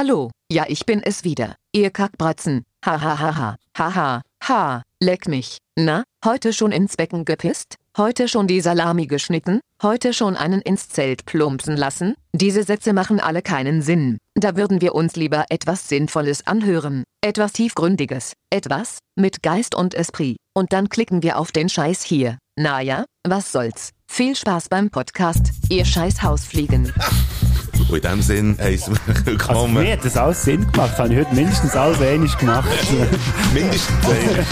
[0.00, 2.62] Hallo, ja ich bin es wieder, ihr Kackbratzen.
[2.86, 5.58] Ha ha ha ha, ha ha, ha, leck mich.
[5.74, 7.74] Na, heute schon ins Becken gepisst?
[7.96, 9.58] Heute schon die Salami geschnitten?
[9.82, 12.14] Heute schon einen ins Zelt plumpsen lassen?
[12.32, 14.18] Diese Sätze machen alle keinen Sinn.
[14.36, 17.02] Da würden wir uns lieber etwas Sinnvolles anhören.
[17.20, 18.34] Etwas Tiefgründiges.
[18.50, 20.36] Etwas mit Geist und Esprit.
[20.54, 22.38] Und dann klicken wir auf den Scheiß hier.
[22.54, 23.90] Naja, was soll's.
[24.06, 26.94] Viel Spaß beim Podcast, ihr scheiß Hausfliegen.
[27.78, 29.74] Und in dem Sinn heisst Also willkommen.
[29.74, 30.98] mir hat das alles Sinn gemacht.
[30.98, 32.68] Habe ich heute mindestens alles einmal gemacht.
[33.54, 34.44] mindestens einen.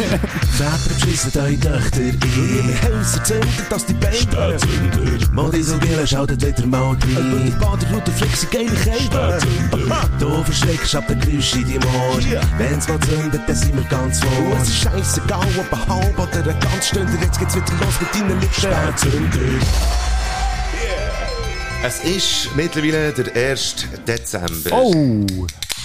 [0.53, 5.29] Väter beschissen eure Töchter in Ihre Häuser zündet, dass die Beine brennen.
[5.33, 6.99] Modisogele schaltet wieder mal rein.
[7.11, 9.39] Über die Baderoute fliegt sie geile Kälte.
[10.19, 12.19] Du verschreckst ab der Geräusche in deinem Ohr.
[12.59, 14.31] Wenn's mal zündet, dann sind wir ganz vor.
[14.63, 17.13] Es ist scheissegal, ob ein halb oder ein ganz Stunde.
[17.21, 18.69] Jetzt geht's wieder los mit deinen Liebsten.
[21.85, 23.87] Es ist mittlerweile der 1.
[24.07, 24.71] Dezember.
[24.73, 25.27] Oh!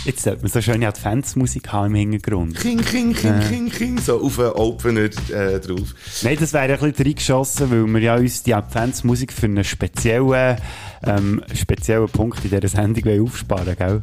[0.04, 2.60] Jetzt sollte man so schöne Adventsmusik haben im Hintergrund.
[2.60, 4.00] King, king, king, king, king.
[4.00, 5.94] So auf einen Opener äh, drauf.
[6.24, 10.58] Nein, das wäre ein bisschen reingeschossen, weil wir ja uns die Adventsmusik für einen speziellen,
[11.04, 14.02] ähm, speziellen Punkt in dieser Sendung aufsparen gell?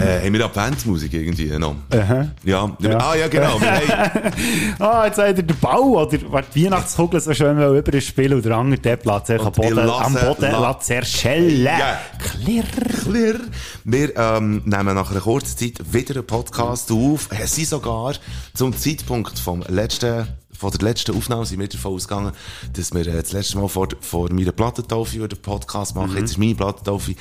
[0.00, 1.76] Äh, haben wir Adventsmusik irgendwie noch?
[1.90, 2.28] Aha.
[2.44, 2.76] Ja.
[2.80, 2.98] Ja.
[2.98, 3.58] Ah, ja, genau.
[4.78, 8.44] Ah, jetzt hat er den Bau oder die Weihnachtskugel so schön über das Spiel und
[8.44, 11.64] der andere der Platz am Boden, am Boden la- zerschellen.
[11.64, 11.98] Ja.
[12.18, 12.64] Klirr.
[13.02, 13.36] Clear.
[13.84, 17.28] Wir ähm, nehmen nach einer kurzen Zeit wieder einen Podcast auf.
[17.32, 18.14] Äh, sind sogar
[18.54, 22.32] zum Zeitpunkt vom letzten, von der letzten Aufnahme sind wir davon ausgegangen,
[22.72, 26.16] dass wir äh, das letzte Mal vor, vor meiner Plattentaufe den Podcast machen.
[26.16, 27.14] Jetzt ist meine Plattentaufe.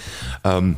[0.44, 0.78] Ähm,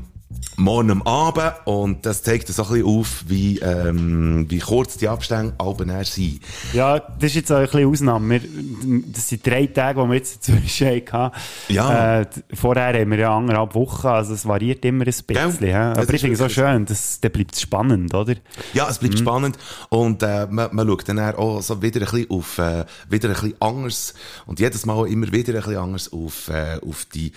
[0.57, 5.07] morgen am Abend und das zeigt so ein bisschen auf, wie, ähm, wie kurz die
[5.07, 6.41] Abstände Alben sind.
[6.73, 8.41] Ja, das ist jetzt auch ein bisschen Ausnahme.
[8.41, 11.35] Wir, das sind drei Tage, die wir jetzt inzwischen hatten.
[11.69, 12.21] Ja.
[12.21, 15.67] Äh, vorher haben wir ja anderthalb Wochen, also es variiert immer ein bisschen.
[15.67, 15.93] Ja.
[15.93, 18.35] Das Aber ich finde es so schön, das, dann bleibt es spannend, oder?
[18.73, 19.57] Ja, es bleibt spannend
[19.89, 23.33] und äh, man, man schaut dann auch so wieder ein bisschen auf, äh, wieder ein
[23.35, 24.13] bisschen anders
[24.45, 27.31] und jedes Mal immer wieder ein bisschen anders auf, äh, auf die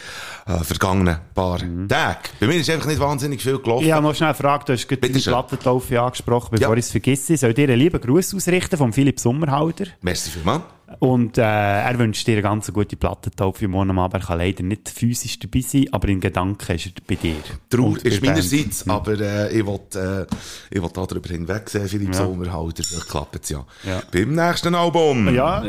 [0.46, 1.58] äh, vergangenen paar
[1.88, 2.18] Tage.
[2.38, 3.84] Bei mir ist einfach nicht wahnsinnig viel gelaufen.
[3.86, 5.24] Ich habe noch schnell eine Frage, du hast gerade Bitte die.
[5.24, 6.78] Plattentaufe angesprochen, bevor Ja.
[6.78, 7.34] ich es vergesse.
[7.34, 9.86] Ich soll dir einen lieben Gruß ausrichten von Philipp Sommerhalder.
[10.02, 10.62] Merci vielmals.
[10.98, 14.14] Und äh, er wünscht dir eine ganz gute Plattentaufe morgen Abend.
[14.22, 17.36] Er kann leider nicht physisch dabei sein, aber in Gedanken ist er bei dir.
[17.70, 20.26] Trauer bei ist meinerseits, aber äh, ich will, äh,
[20.68, 22.14] ich will da drüber hinwegsehen, Philipp Ja.
[22.14, 23.64] Sommerhalter, das klappt ja.
[23.84, 24.02] Ja.
[24.12, 25.32] Beim nächsten Album.
[25.32, 25.62] Ja,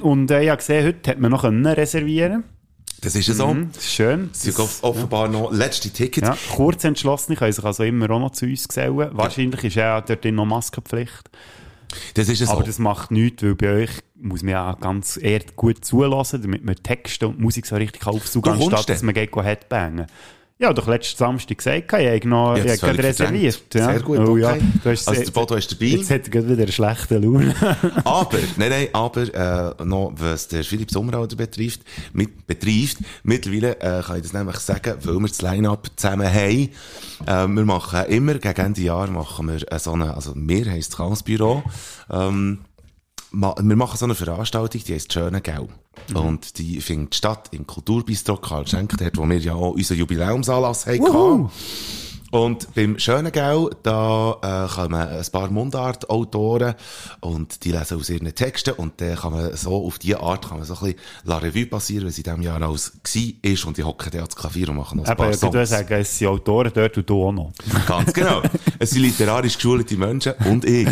[0.00, 2.42] und äh, ich habe gesehen, heute hat man noch können reservieren
[3.02, 3.48] Das ist ja so.
[3.54, 4.30] Mhm, schön.
[4.32, 6.26] Es sind off- offenbar noch letzte Tickets.
[6.26, 8.96] Ja, kurz entschlossen, können sich also immer auch noch zu uns gesellen.
[9.12, 11.30] Wahrscheinlich ist ja dort noch Maskenpflicht.
[12.14, 12.52] Das ist ja so.
[12.52, 16.64] Aber das macht nichts, weil bei euch muss man ja ganz eher gut zulassen, damit
[16.64, 20.06] man Texte und Musik so richtig aufsaugen kann, anstatt dass man geht headbangen.
[20.58, 23.74] Ja, doch letzten Samstag gesagt, ich habe noch Ja, ich habe reserviert.
[23.74, 23.90] Ja.
[23.90, 24.40] Sehr gut, oh, okay.
[24.40, 24.56] ja.
[24.56, 25.84] du hast, Also der Bodo ist dabei.
[25.84, 27.54] Jetzt hat er gerade wieder eine schlechte Laune.
[28.04, 31.82] Aber, nein, nein, aber, äh, noch, was der Philipp Sommerhalder betrifft,
[32.14, 36.70] mit, betrifft, mittlerweile, äh, kann ich das nämlich sagen, weil wir das Line-Up zusammen haben,
[37.26, 40.92] äh, wir machen immer, gegen Ende Jahr machen wir äh, so eine, also wir heisst
[40.92, 41.64] das Chaosbüro,
[42.10, 42.60] ähm,
[43.30, 45.68] ma, wir machen so eine Veranstaltung, die heisst Schöne Gau.
[46.14, 50.86] Und die findet statt im Kulturbistro Karl Schenk, dort, wo wir ja auch unseren Jubiläumsanlass
[50.86, 51.50] hatten.
[52.36, 56.74] Und beim Schönen Gau, da äh, kommen ein paar Mundart-Autoren
[57.20, 60.58] und die lesen aus ihren Texten und dann kann man so, auf diese Art kann
[60.58, 63.78] man so ein bisschen La Revue passieren, was in diesem Jahr alles war ist und
[63.78, 65.70] die hocken dann ans Klavier und machen noch ein Aber paar ich würde Songs.
[65.70, 67.52] sagen, es sind Autoren dort und du auch noch.
[67.86, 68.42] Ganz genau.
[68.78, 70.88] Es sind literarisch geschulte Menschen und ich.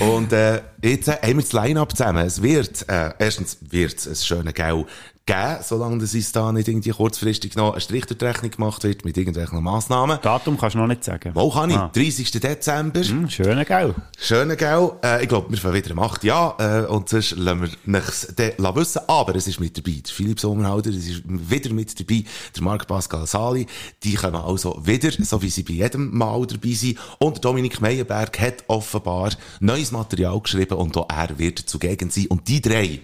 [0.00, 2.26] Und äh, jetzt äh, haben wir das Line-Up zusammen.
[2.26, 4.84] Es wird, äh, erstens wird es ein schönes Gau
[5.26, 9.62] geben, solange das ist da nicht irgendwie kurzfristig noch eine Strichterrechnung gemacht wird mit irgendwelchen
[9.62, 10.18] Massnahmen.
[10.20, 11.30] Datum kannst du noch nicht sagen.
[11.34, 11.76] Wo kann ich?
[11.76, 11.90] Ah.
[11.94, 12.30] 30.
[12.30, 13.02] Dezember.
[13.02, 13.94] Hm, schöner, gell?
[14.18, 14.98] Schöne Gau.
[15.02, 18.34] Äh, ich glaube, wir fangen wieder um 8 ja, äh, und sonst lassen wir nichts
[18.36, 19.00] wissen.
[19.06, 20.02] Aber es ist mit dabei.
[20.06, 22.24] Der Philipp Sommerhalder, es ist wieder mit dabei.
[22.54, 23.66] Der Marc Pascal Sali.
[24.02, 26.98] Die kommen also wieder, so wie sie bei jedem Mal dabei sind.
[27.18, 29.30] Und Dominik Meyerberg hat offenbar
[29.60, 32.26] neues Material geschrieben und auch er wird zugegen sein.
[32.26, 33.00] Und die drei,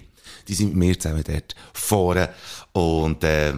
[0.50, 2.29] die sind mit mir zusammen dort vorne.
[2.73, 3.55] Und, äh,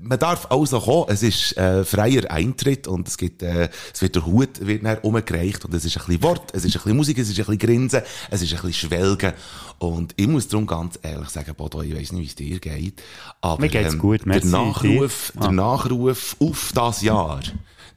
[0.00, 4.16] man darf also kommen, es ist äh, freier Eintritt und es gibt, äh, es wird
[4.16, 6.96] der Hut wird dann umgereicht und es ist ein bisschen Wort, es ist ein bisschen
[6.96, 9.32] Musik, es ist ein bisschen Grinsen, es ist ein bisschen Schwelgen
[9.78, 13.02] und ich muss darum ganz ehrlich sagen, Bodo, ich weiss nicht, wie es dir geht,
[13.42, 15.40] aber ähm, Mir geht's gut, der merci, Nachruf, dir?
[15.40, 15.52] der Ah.
[15.52, 17.40] Nachruf auf das Jahr,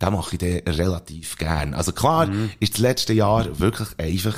[0.02, 1.74] den mache ich dann relativ gern.
[1.74, 2.52] Also klar, Mhm.
[2.60, 4.38] ist das letzte Jahr wirklich einfach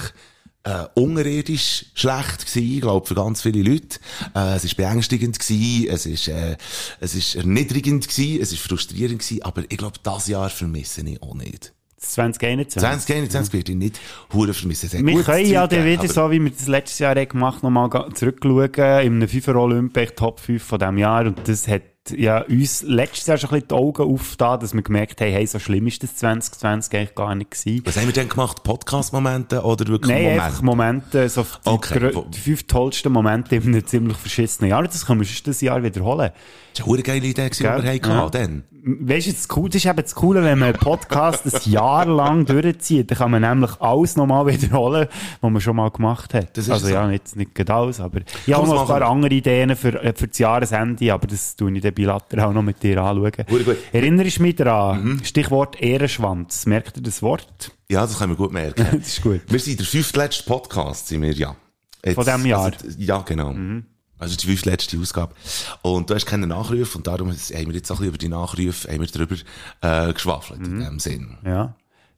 [0.66, 4.00] äh, unterirdisch schlecht gewesen, ich glaube, für ganz viele Leute.
[4.36, 6.58] Äh, es ist beängstigend gewesen, es ist, äh,
[7.00, 11.22] es ist erniedrigend gewesen, es ist frustrierend gewesen, aber ich glaube, das Jahr vermisse ich
[11.22, 11.72] auch nicht.
[11.98, 12.80] 2021.
[12.82, 14.00] 2021 werde ich nicht
[14.34, 14.92] hure vermissen.
[15.06, 18.10] Wir können ja dann wieder, so wie wir das letztes Jahr haben gemacht nochmal ga-
[18.14, 18.70] zurückschauen,
[19.06, 21.26] in einem FIFA Olympic Top 5 von diesem Jahr.
[21.26, 24.82] Und das hat ja uns letztes Jahr schon ein bisschen die Augen aufgetan, dass wir
[24.82, 27.82] gemerkt haben, hey, so schlimm ist das 2020 eigentlich gar nicht gewesen.
[27.86, 28.64] Was haben wir denn gemacht?
[28.64, 30.44] Podcast-Momente oder wirklich Nein, Momente?
[30.44, 34.84] einfach Momente, so die, Okay, die fünf tollsten Momente in einem ziemlich verschissenen Jahr.
[34.84, 36.32] Das können wir sonst das Jahr wiederholen.
[36.76, 38.10] Das war eine geile Idee, die wir hatten.
[38.10, 38.30] Ja.
[38.30, 38.64] Dann.
[38.88, 42.06] Weißt du, das, Coole- das ist eben das Coole, wenn man einen Podcast ein Jahr
[42.06, 45.08] lang durchzieht, dann kann man nämlich alles nochmal wiederholen,
[45.42, 46.56] was man schon mal gemacht hat.
[46.56, 46.90] Also so.
[46.90, 50.00] ja, nicht, nicht alles, aber ich habe Komm, noch das ein paar andere Ideen für,
[50.04, 53.32] äh, für das Jahresende, aber das tue ich dann bilateral noch mit dir anschauen.
[53.48, 53.78] Gut, gut.
[53.92, 55.04] Erinnerst du mich daran?
[55.04, 55.24] Mhm.
[55.24, 56.66] Stichwort Ehrenschwanz.
[56.68, 57.72] Merkt ihr das Wort?
[57.90, 58.86] Ja, das können wir gut merken.
[59.00, 59.42] Das ist gut.
[59.48, 61.56] wir sind der fünftletzte Podcast, sind wir ja.
[62.04, 62.68] Jetzt, Von diesem Jahr?
[62.70, 62.76] Mhm.
[62.84, 63.56] Also, ja, genau.
[64.18, 65.34] Also die fünftletzte Ausgabe.
[65.82, 68.28] Und du hast keine Nachrufe und darum haben wir jetzt auch ein bisschen über die
[68.30, 69.36] Nachrufe haben wir drüber
[69.82, 70.80] äh, geschwafelt Mhm.
[70.80, 71.38] in dem Sinn.
[71.46, 71.76] Ja.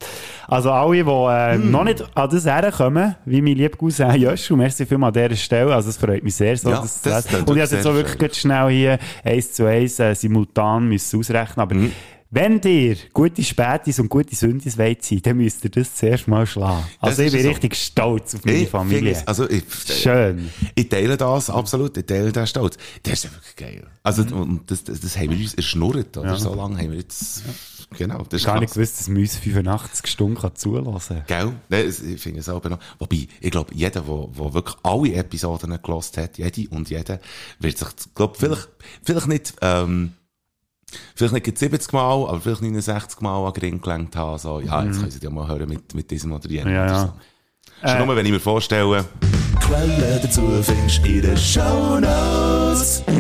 [0.47, 1.71] Also alle, die äh, Hm.
[1.71, 5.73] noch nicht an das herkommen, wie mein lieber Cousin Joshua, merci vielmals an dieser Stelle,
[5.73, 6.57] also es freut mich sehr.
[6.57, 9.53] So, Ja, dass das das klingt Und ich habe jetzt auch wirklich schnell hier eins
[9.53, 11.91] zu eins äh, simultan müssen ausrechnen, aber Mhm.
[12.35, 16.45] Wenn ihr gute Spätis und gute Sündis wollt sein, dann müsst ihr das zuerst mal
[16.47, 16.83] schlagen.
[16.99, 17.49] Also Das ich bin so.
[17.49, 19.11] richtig stolz auf meine Ich Familie.
[19.11, 19.63] es- Also ich,
[20.01, 20.49] Schön.
[20.73, 21.95] ich teile das, absolut.
[21.97, 22.77] Ich teile den Stolz.
[23.05, 23.87] Der ist ja wirklich geil.
[24.01, 26.35] Also, und das, das, das haben wir uns erschnurrt, oder?
[26.37, 27.43] So lange haben wir jetzt,
[27.97, 28.23] genau.
[28.27, 31.53] Das Gar nicht gewusst, dass man uns 85 Stunden kann zulassen Gell?
[31.69, 32.79] Nein, es- ich finde es aber noch.
[32.99, 37.19] Wobei, ich glaube, jeder, der, wirklich alle Episoden gelost hat, jede und jeder,
[37.59, 38.67] wird sich, glaube vielleicht,
[39.03, 40.13] vielleicht nicht, ähm,
[41.15, 44.59] vielleicht nicht gerade 70 Mal, aber vielleicht 69 Mal an den Ring gelenkt haben, so,
[44.59, 46.75] ja, jetzt können sie ja mal hören mit, mit diesem oder jenem Mhm.
[46.75, 46.99] Ja, ja.
[47.01, 47.13] so.
[47.89, 49.05] Schon nur, wenn ich mir vorstelle,
[49.59, 53.03] Quellen dazu findest du in den Shownotes.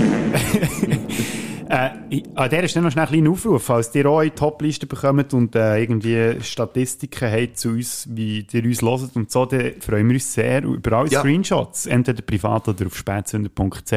[1.69, 3.63] Äh, an dieser Stelle noch schnell einen kleinen Aufruf.
[3.63, 8.63] Falls ihr auch eine Top-Liste bekommt und äh, irgendwie Statistiken habt zu uns, wie ihr
[8.65, 11.21] uns hört und so, dann freuen wir uns sehr über alle Ja.
[11.21, 11.87] Screenshots.
[11.87, 13.91] Entweder privat oder auf spätzünder.ch.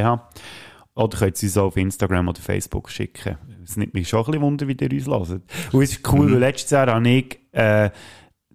[0.95, 3.37] Oder könnt ihr uns auch auf Instagram oder Facebook schicken.
[3.69, 5.43] Es nimmt mich schon ein bisschen Wunder, wie ihr uns hört.
[5.73, 7.91] Und es ist cool, weil letztes Jahr habe ich äh,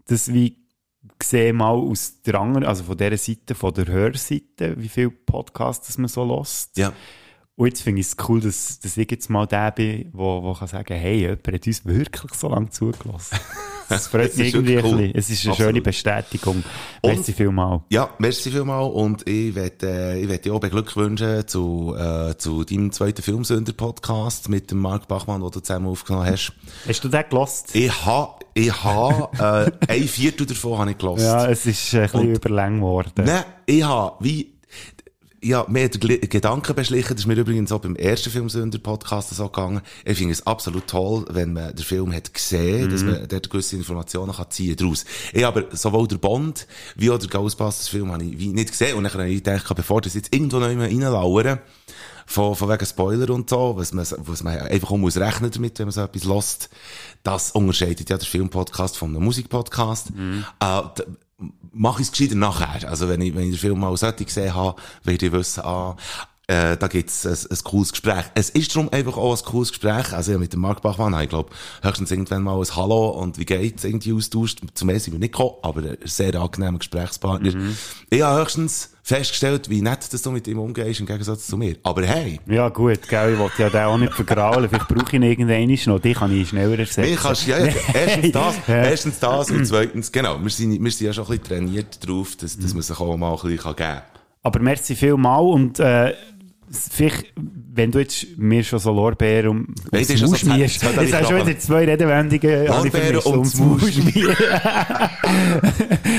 [0.05, 0.57] das wie
[1.19, 5.97] gesehen mal aus der anderen, also von dieser Seite, von der Hörseite, wie viele Podcasts
[5.97, 6.77] man so lost.
[6.77, 6.93] ja,
[7.55, 10.53] Und jetzt finde ich es cool, dass, dass ich jetzt mal der bin, wo, wo
[10.53, 13.37] kann sagen, hey, jemand hat uns wirklich so lange zugelassen.
[13.91, 14.97] Das freut mich ist irgendwie ein cool.
[14.97, 15.15] bisschen.
[15.15, 15.69] Es ist eine Absolut.
[15.69, 16.63] schöne Bestätigung.
[17.03, 17.81] Merci vielmal.
[17.89, 22.63] Ja, merci vielmals und ich werde äh, ich werd dich auch beglückwünschen zu, äh, zu
[22.63, 26.53] deinem zweiten Filmsünder-Podcast mit dem Marc Bachmann, den du zusammen aufgenommen hast.
[26.87, 27.75] Hast du den gelost?
[27.75, 31.23] Ich ha, ich ha, äh, ein Viertel davon habe ich gelost.
[31.23, 33.11] Ja, es ist ein bisschen Und- überlang geworden.
[33.25, 34.53] Nein, ich ha, wie,
[35.43, 39.31] ja, mir hat der Gli- Gedanke beschlichen, das ist mir übrigens auch beim ersten Filmsünder-Podcast
[39.31, 39.81] so gegangen.
[40.05, 43.75] Ich finde es absolut toll, wenn man den Film hat gesehen, dass man dort gewisse
[43.75, 45.03] Informationen kann ziehen daraus.
[45.33, 49.03] Ich aber sowohl der Bond, wie auch der Ghostbusters-Film habe ich wie nicht gesehen und
[49.03, 51.59] dann habe ich gedacht, bevor das jetzt irgendwo noch immer reinlauern,
[52.27, 55.77] von, von wegen Spoiler und so, was man, was man einfach auch muss rechnen damit,
[55.79, 56.69] wenn man so etwas lost.
[57.23, 60.11] Das unterscheidet ja der Filmpodcast von einem Musikpodcast.
[60.59, 61.03] Äh, d-
[61.71, 62.89] mache ich es gescheiter nachher.
[62.89, 65.95] Also wenn ich, wenn ich den Film mal sollte gesehen habe, werde ich wissen, ah,
[66.47, 68.25] äh, da gibt's ein, ein cooles Gespräch.
[68.35, 70.11] Es ist darum einfach auch ein cooles Gespräch.
[70.11, 71.49] Also mit dem Mark Bachmann habe ich glaube
[71.81, 74.59] höchstens irgendwann mal ein Hallo und wie geht's irgendwie austauscht.
[74.73, 77.53] Zum Essen sind wir nicht gekommen, aber ein sehr angenehmer Gesprächspartner.
[78.09, 81.75] Ich habe höchstens festgestellt, wie nett dass du mit ihm umgehst, im Gegensatz zu mir.
[81.83, 84.69] Aber hey, Ja, gut, gell, ich wollte ja den auch nicht vergraulen.
[84.69, 85.99] Vielleicht brauche ich ihn irgendwann noch.
[85.99, 87.09] Die kann ich schneller ersetzen.
[87.09, 91.07] Mir kannst, ja, ja, erstens das, erstens das und zweitens, genau, wir sind, wir sind
[91.07, 93.75] ja schon ein bisschen trainiert drauf, dass, dass man sich auch mal ein bisschen geben
[93.75, 94.01] kann.
[94.43, 96.13] Aber merci vielmal und äh,
[96.71, 97.33] vielleicht,
[97.73, 101.35] wenn du jetzt mir schon so Lorbeeren um, Nein, das Maul schmierst, jetzt hast du
[101.35, 104.35] wieder zwei Redewendungen vermisst, ums schmieren.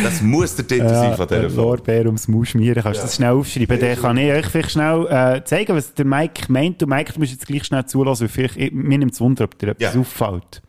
[0.03, 1.57] Das muss der Titel sein von dieser Folge.
[1.57, 3.81] Lorbeeren ums schmieren, kannst du das schnell aufschreiben?
[3.81, 6.81] Dann kann ich euch vielleicht schnell äh, zeigen, was der Mike meint.
[6.83, 9.45] Du Mike, du musst jetzt gleich schnell zulassen, weil vielleicht, ich, mir nimmt es Wunder,
[9.45, 10.63] ob dir etwas auffällt.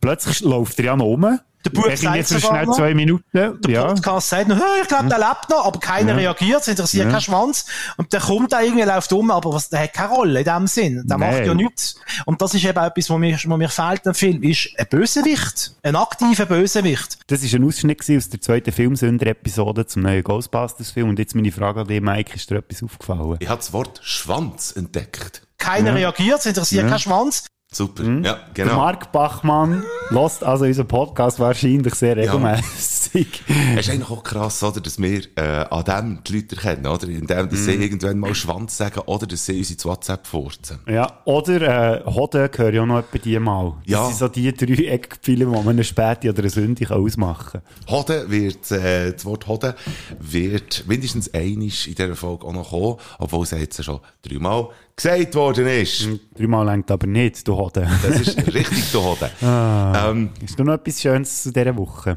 [0.00, 1.38] Plötzlich läuft er ja noch um.
[1.64, 2.76] Der Bub Ich sagt jetzt sogar schnell noch.
[2.76, 3.22] zwei Minuten.
[3.34, 3.84] Der Ja.
[3.92, 7.10] Podcast sagt noch, «Hä, ich glaube, der lebt noch, aber keiner reagiert, es interessiert Ja.
[7.10, 7.66] keinen Schwanz.
[7.98, 10.66] Und der kommt da irgendwie, läuft um, aber was, der hat keine Rolle in dem
[10.66, 11.04] Sinn.
[11.06, 11.34] Der Nein.
[11.36, 11.96] macht ja nichts.
[12.24, 15.74] Und das ist eben etwas, was mir, was mir fehlt im Film, ist ein Bösewicht.
[15.82, 17.18] Ein aktiver Bösewicht.
[17.26, 21.10] Das war ein Ausschnitt aus der zweiten Filmsünder-Episode zum neuen Ghostbusters-Film.
[21.10, 23.36] Und jetzt meine Frage an dich, Mike, ist dir etwas aufgefallen?
[23.40, 25.42] Ich habe das Wort Schwanz entdeckt.
[25.58, 27.44] Keiner reagiert, es interessiert keinen Schwanz.
[27.72, 28.02] Super.
[28.02, 28.22] Ja, Mhm.
[28.24, 28.74] Der genau.
[28.78, 33.44] Mark Bachmann lässt also unseren Podcast wahrscheinlich sehr regelmäßig.
[33.76, 37.06] Es ist eigentlich auch krass, oder, dass wir äh, an dem die Leute erkennen, oder?
[37.06, 37.64] Indem, dass Mhm.
[37.64, 40.80] sie irgendwann mal Schwanz sagen oder dass sie uns ins WhatsApp furzen.
[40.88, 43.74] Ja, oder äh, Hoden gehören ja noch etwa die mal.
[43.84, 44.04] Das Ja.
[44.06, 48.28] sind so die drei Eckpfeile, die man eine Späti oder eine Sünde kann ausmachen Hoden
[48.32, 49.74] wird, äh, das Wort Hoden
[50.18, 55.34] wird mindestens einisch in dieser Folge auch noch kommen, obwohl es jetzt schon dreimal gesagt
[55.34, 56.02] worden ist.
[56.04, 56.20] kann.
[56.36, 57.88] Dreimal längt aber nicht, du Hoden.
[58.02, 59.28] Das ist richtig, du Hoden.
[59.46, 60.10] Ah.
[60.10, 62.16] Ähm, Ist da noch etwas Schönes zu dieser Woche?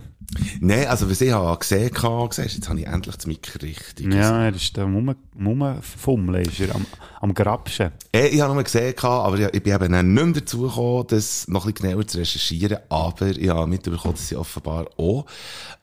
[0.59, 4.11] Nein, also was ich habe gesehen habe, jetzt habe ich endlich das Mikro richtig.
[4.11, 6.85] Ja, er ist da Rumfummeln, ist er am,
[7.21, 7.91] am Grabschen.
[8.11, 11.47] Eh, Ich habe noch gesehen, aber ich, ich bin eben nicht mehr dazu gekommen, das
[11.47, 12.79] noch ein bisschen genauer zu recherchieren.
[12.89, 15.25] Aber ich habe mitbekommen, dass sie offenbar auch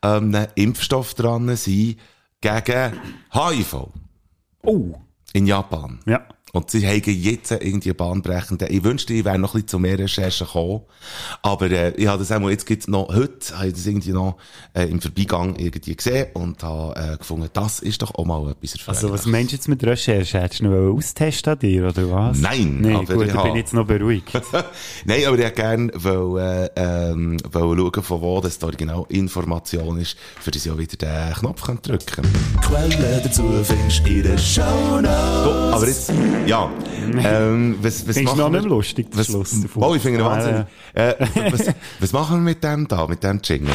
[0.02, 1.96] ähm, ein Impfstoff dran sind
[2.40, 2.92] gegen
[3.32, 3.88] HIV
[4.62, 4.94] Oh,
[5.32, 6.00] in Japan.
[6.06, 6.26] ja.
[6.52, 8.66] Und sie haben jetzt irgendwie bahnbrechende.
[8.68, 10.82] Ich wünschte, ich wäre noch ein bisschen zu mehr Recherchen gekommen.
[11.42, 14.12] Aber äh, ich habe das auch mal, jetzt gibt's noch, heute habe ich das irgendwie
[14.12, 14.36] noch
[14.74, 18.74] äh, im Vorbeigang irgendwie gesehen und habe äh, gefunden, das ist doch auch mal etwas
[18.74, 18.88] erfreuliches.
[18.88, 20.40] Also, was meinst du jetzt mit Recherche?
[20.40, 22.38] Hättest du noch austesten an dir, oder was?
[22.38, 24.32] Nein, nee, aber gut, ich bin jetzt noch beruhigt.
[25.04, 29.98] Nein, aber ich hätte gerne wollen, ähm, wollen schauen, von wo das da genau Information
[30.00, 32.26] ist, für das ich auch wieder den Knopf drücken kann.
[32.62, 35.72] Quellen dazu findest du in den Shownotes.
[35.72, 36.12] Aber jetzt,
[36.46, 36.70] ja,
[37.22, 39.82] ähm, was, was Findest du noch nicht lustig, was, Schluss davon?
[39.82, 40.66] Oh, ich finde ihn Ah, wahnsinnig.
[40.94, 41.14] Äh,
[41.52, 43.72] was, was machen wir mit dem da, mit dem Jingle?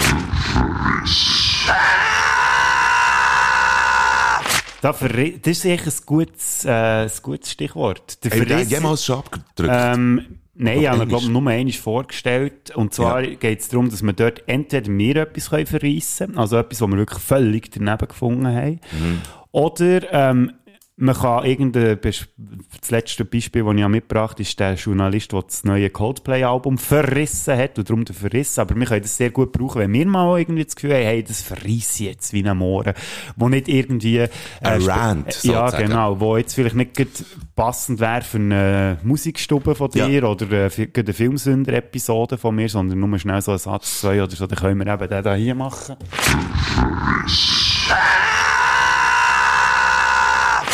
[4.82, 6.70] Da verri- das ist eigentlich ein gutes, äh,
[7.06, 8.24] ein gutes Stichwort.
[8.24, 9.74] Der Verriss- jemals schon abgedrückt?
[9.74, 10.22] Ähm,
[10.54, 11.08] nein, ich habe einmal.
[11.08, 12.76] glaube nur einmal vorgestellt.
[12.76, 16.58] Und zwar geht es darum, dass wir dort entweder wir etwas können verreissen können, also
[16.58, 19.22] etwas, was wir wirklich völlig daneben gefunden haben, Mhm.
[19.52, 20.52] oder ähm,
[20.98, 22.26] man kann irgendein, das
[22.90, 27.58] letzte Beispiel, das ich habe mitgebracht habe, ist der Journalist, der das neue Coldplay-Album verrissen
[27.58, 28.62] hat, und darum der Verrissen.
[28.62, 31.22] Aber wir können das sehr gut brauchen, wenn wir mal irgendwie das Gefühl haben, hey,
[31.22, 32.94] das verriss ich jetzt wie ein Mohren,
[33.36, 34.20] wo nicht irgendwie...
[34.20, 34.30] Äh,
[34.62, 35.88] Ein Rant, Ja, sozusagen.
[35.90, 36.96] genau, wo jetzt vielleicht nicht
[37.58, 40.24] passend wäre für eine Musikstube von dir Ja.
[40.30, 44.34] oder äh, für eine Filmsünder-Episode von mir, sondern nur schnell so einen Satz, zwei oder
[44.34, 45.98] so, dann können wir eben den da hier machen.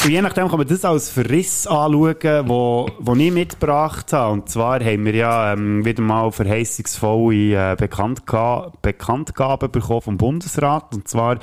[0.03, 4.33] Und je nachdem kann man das als Verriss anschauen, wo, wo ich mitgebracht habe.
[4.33, 10.95] Und zwar haben wir ja ähm, wieder mal verheißungsvolle äh, Bekanntga Bekanntgaben bekommen vom Bundesrat.
[10.95, 11.37] Und zwar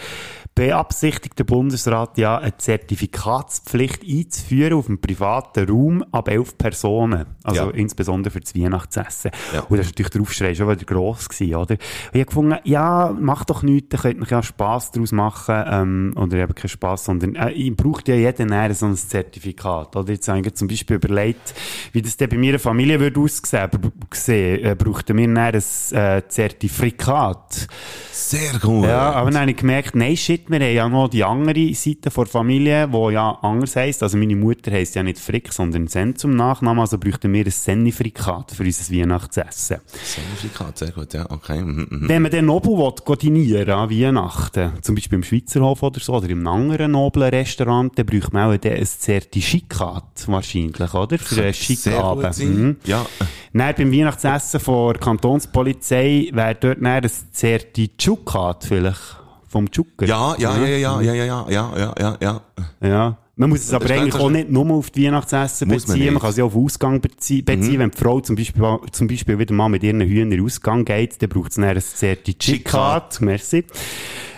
[0.58, 7.26] beabsichtigt der Bundesrat ja eine Zertifikatspflicht einzuführen auf dem privaten Raum ab elf Personen.
[7.44, 7.70] Also Ja.
[7.70, 9.30] insbesondere für das Weihnachtsessen.
[9.54, 9.60] Ja.
[9.60, 11.74] Und das war natürlich der Aufschrei schon wieder gross gewesen, oder?
[11.74, 11.80] Und
[12.12, 16.14] ich habe gefunden, ja, macht doch nichts, ihr könnt euch ja Spass daraus machen, ähm,
[16.16, 20.12] oder eben keinen Spass, sondern, äh, ich braucht ja jeder näher so ein Zertifikat, oder?
[20.12, 21.54] Jetzt habe ich zum Beispiel überlegt,
[21.92, 23.70] wie das dann bei meiner Familie würde aussehen,
[24.10, 27.68] gesehen, äh, brauchten wir näher ein äh, Zertifikat.
[28.10, 28.86] Sehr gut.
[28.86, 30.47] Ja, aber dann habe ich gemerkt, nein, shit.
[30.50, 34.02] Wir haben ja noch die andere Seite der Familie, die ja anders heisst.
[34.02, 36.80] Also meine Mutter heisst ja nicht Frick, sondern Sen zum Nachnamen.
[36.80, 39.78] Also bräuchten wir ein Sennifrikat für unser Weihnachtsessen.
[40.02, 41.60] Signifikat, sehr gut, ja, okay.
[41.60, 42.08] Mhm, mhm.
[42.08, 46.14] Wenn man den Nobel will, go dinieren an Weihnachten, zum Beispiel im Schweizerhof oder so,
[46.14, 51.18] oder im anderen noblen Restaurant, dann bräuchte man auch ein Zertifikat wahrscheinlich, oder?
[51.18, 52.38] Für einen schicken Abend.
[52.38, 52.76] Mhm.
[52.84, 53.04] Ja,
[53.52, 60.06] Dann beim Weihnachtsessen von der Kantonspolizei wäre dort dann ein Zertifikat vielleicht vom Zucker.
[60.06, 62.40] ja, ja, ja, ja, ja, ja, ja, ja, ja, ja, ja.
[62.80, 63.18] Ja.
[63.38, 66.06] Man muss es aber eigentlich auch nicht nur auf die Weihnachtsessen man beziehen.
[66.06, 66.14] Man.
[66.14, 66.18] Mhm.
[66.18, 67.78] kann es ja auf Ausgang bezie beziehen.
[67.78, 71.28] Wenn die Frau zum Beispiel, zum Beispiel wieder mal mit ihren Hühnern Ausgang geht, dann
[71.28, 73.20] braucht es dann ein Zertifikat.
[73.20, 73.64] Merci.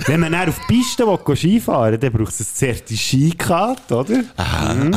[0.07, 4.17] Wenn man dann auf die Piste will, Skifahren will, dann braucht es ein Zertifikat, oder?
[4.17, 4.97] Mhm.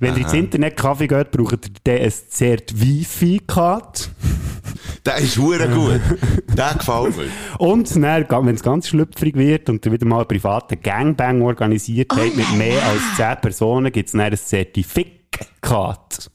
[0.00, 4.10] Wenn ihr ins Internet-Kaffee geht, braucht ihr ein Zertifikat.
[5.04, 6.00] Der ist hure gut.
[6.56, 7.28] Der gefällt mir.
[7.58, 12.10] Und dann, wenn es ganz schlüpfrig wird und ihr wieder mal einen privaten Gangbang organisiert
[12.12, 16.30] habt mit mehr als 10 Personen, gibt es dann ein Zertifikat.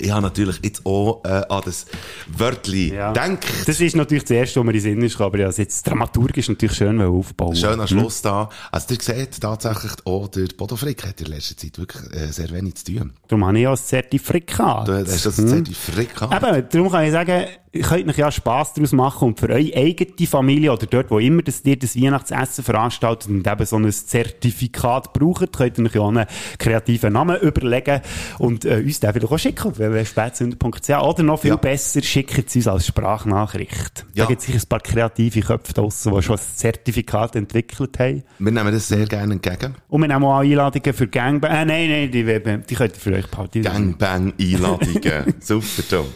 [0.00, 1.86] Ich habe natürlich jetzt auch äh, an das
[2.28, 3.12] Wörtli Ja.
[3.12, 3.46] gedacht.
[3.66, 6.48] Das ist natürlich das Erste, was mir in den Sinn ist, aber ja, jetzt dramaturgisch
[6.48, 7.56] natürlich schön aufbauen.
[7.56, 8.48] Schön am Schluss da.
[8.70, 12.50] Also, ihr seht tatsächlich auch, der Bodo Frick hat in letzter Zeit wirklich äh, sehr
[12.50, 13.12] wenig zu tun.
[13.26, 14.88] Darum habe ich auch ein Zertifikat.
[14.88, 16.32] Du hast das Zertifikat.
[16.42, 19.74] Eben, darum kann ich sagen, ihr könnt euch ja Spass daraus machen und für eure
[19.76, 23.90] eigene Familie oder dort, wo immer das, ihr das Weihnachtsessen veranstaltet und eben so ein
[23.90, 26.26] Zertifikat braucht, könnt ihr euch ja auch einen
[26.58, 28.00] kreativen Namen überlegen
[28.38, 31.56] und äh, uns den vielleicht auch schicken auf www.spätzünder.ch oder noch viel Ja.
[31.56, 34.06] besser, schickt es uns als Sprachnachricht.
[34.14, 34.24] Ja.
[34.24, 38.22] Da gibt es sicher ein paar kreative Köpfe draussen, die schon ein Zertifikat entwickelt haben.
[38.38, 39.74] Wir nehmen das sehr gerne entgegen.
[39.88, 41.50] Und wir nehmen auch Einladungen für Gangbang.
[41.50, 43.62] Äh, nein, nein, die, die könnt ihr für euch behalten.
[43.62, 45.34] Gangbang-Einladungen.
[45.40, 46.06] Super, Tom.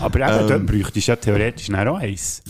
[0.00, 0.48] Aber eben, Ähm.
[0.48, 2.42] dort bräuchtest du ja theoretisch auch eins.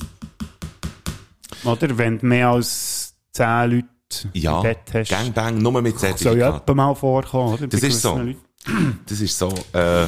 [1.65, 1.97] Oder?
[1.99, 3.87] Wenn du mehr als 10 Leute
[4.33, 5.11] Ja, hast.
[5.11, 6.63] Gangbang, nur mit soll ja Zertifikat.
[6.63, 7.67] etwa mal vorkommen, oder?
[7.67, 8.17] Das Bei ist so.
[8.19, 8.37] Leuten.
[9.07, 10.07] Das ist so, äh,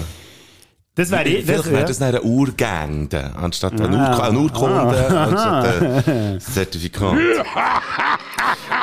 [0.94, 1.44] Das wäre ich.
[1.44, 2.06] vielleicht wäre das ja.
[2.08, 4.16] eine Urgang, dann, anstatt eine, Ah.
[4.16, 7.16] Ur eine Urkunde, anstatt ein Zertifikat.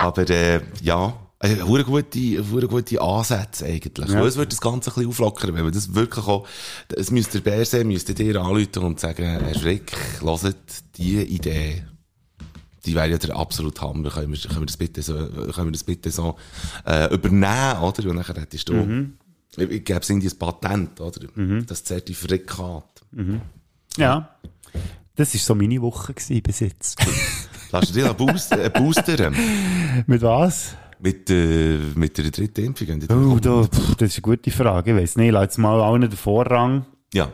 [0.02, 1.14] Aber, äh, ja.
[1.42, 2.20] Äh, hure gute,
[2.52, 4.10] hure gute Ansätze eigentlich.
[4.10, 4.24] Ja.
[4.26, 6.48] Es wird das Ganze ein bisschen auflockern, wenn man das wirklich auch,
[6.96, 10.56] es müsste der Bär sehen, müsste dir anrufen und sagen, Herr Schreck, hört
[10.98, 11.84] die Idee.
[12.86, 14.10] Die wäre ja der absolute Hammer.
[14.10, 16.36] Können wir, können wir das bitte so, können wir das bitte so,
[16.86, 18.10] äh, übernehmen, oder?
[18.10, 19.14] Und nachher hättest du, Mhm.
[19.56, 21.28] ich, ich gäbe es irgendwie ein Patent, oder?
[21.68, 22.86] Das Zertifikat.
[23.98, 24.36] Ja.
[25.16, 27.00] Das war so meine Woche gewesen bis jetzt.
[27.72, 29.36] Lass du Boost, äh, boostern?
[30.08, 30.76] Mit was?
[31.04, 33.32] Mit, äh, mit der dritten Impfung?
[33.34, 34.92] Oh, da, pff, das ist eine gute Frage.
[34.92, 35.34] Ich weiss nicht.
[35.34, 36.86] Jetzt mal allen den Vorrang.
[37.14, 37.32] Ja.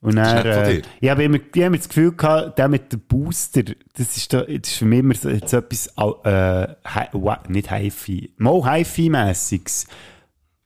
[0.00, 3.62] Und dann, äh, ich habe immer, ich immer das Gefühl gehabt, der mit dem Booster,
[3.96, 7.06] das ist, da, das ist für mich immer so, jetzt etwas, äh, hi,
[7.48, 9.86] nicht Hi-Fi, mal Hi-Fi-mässiges.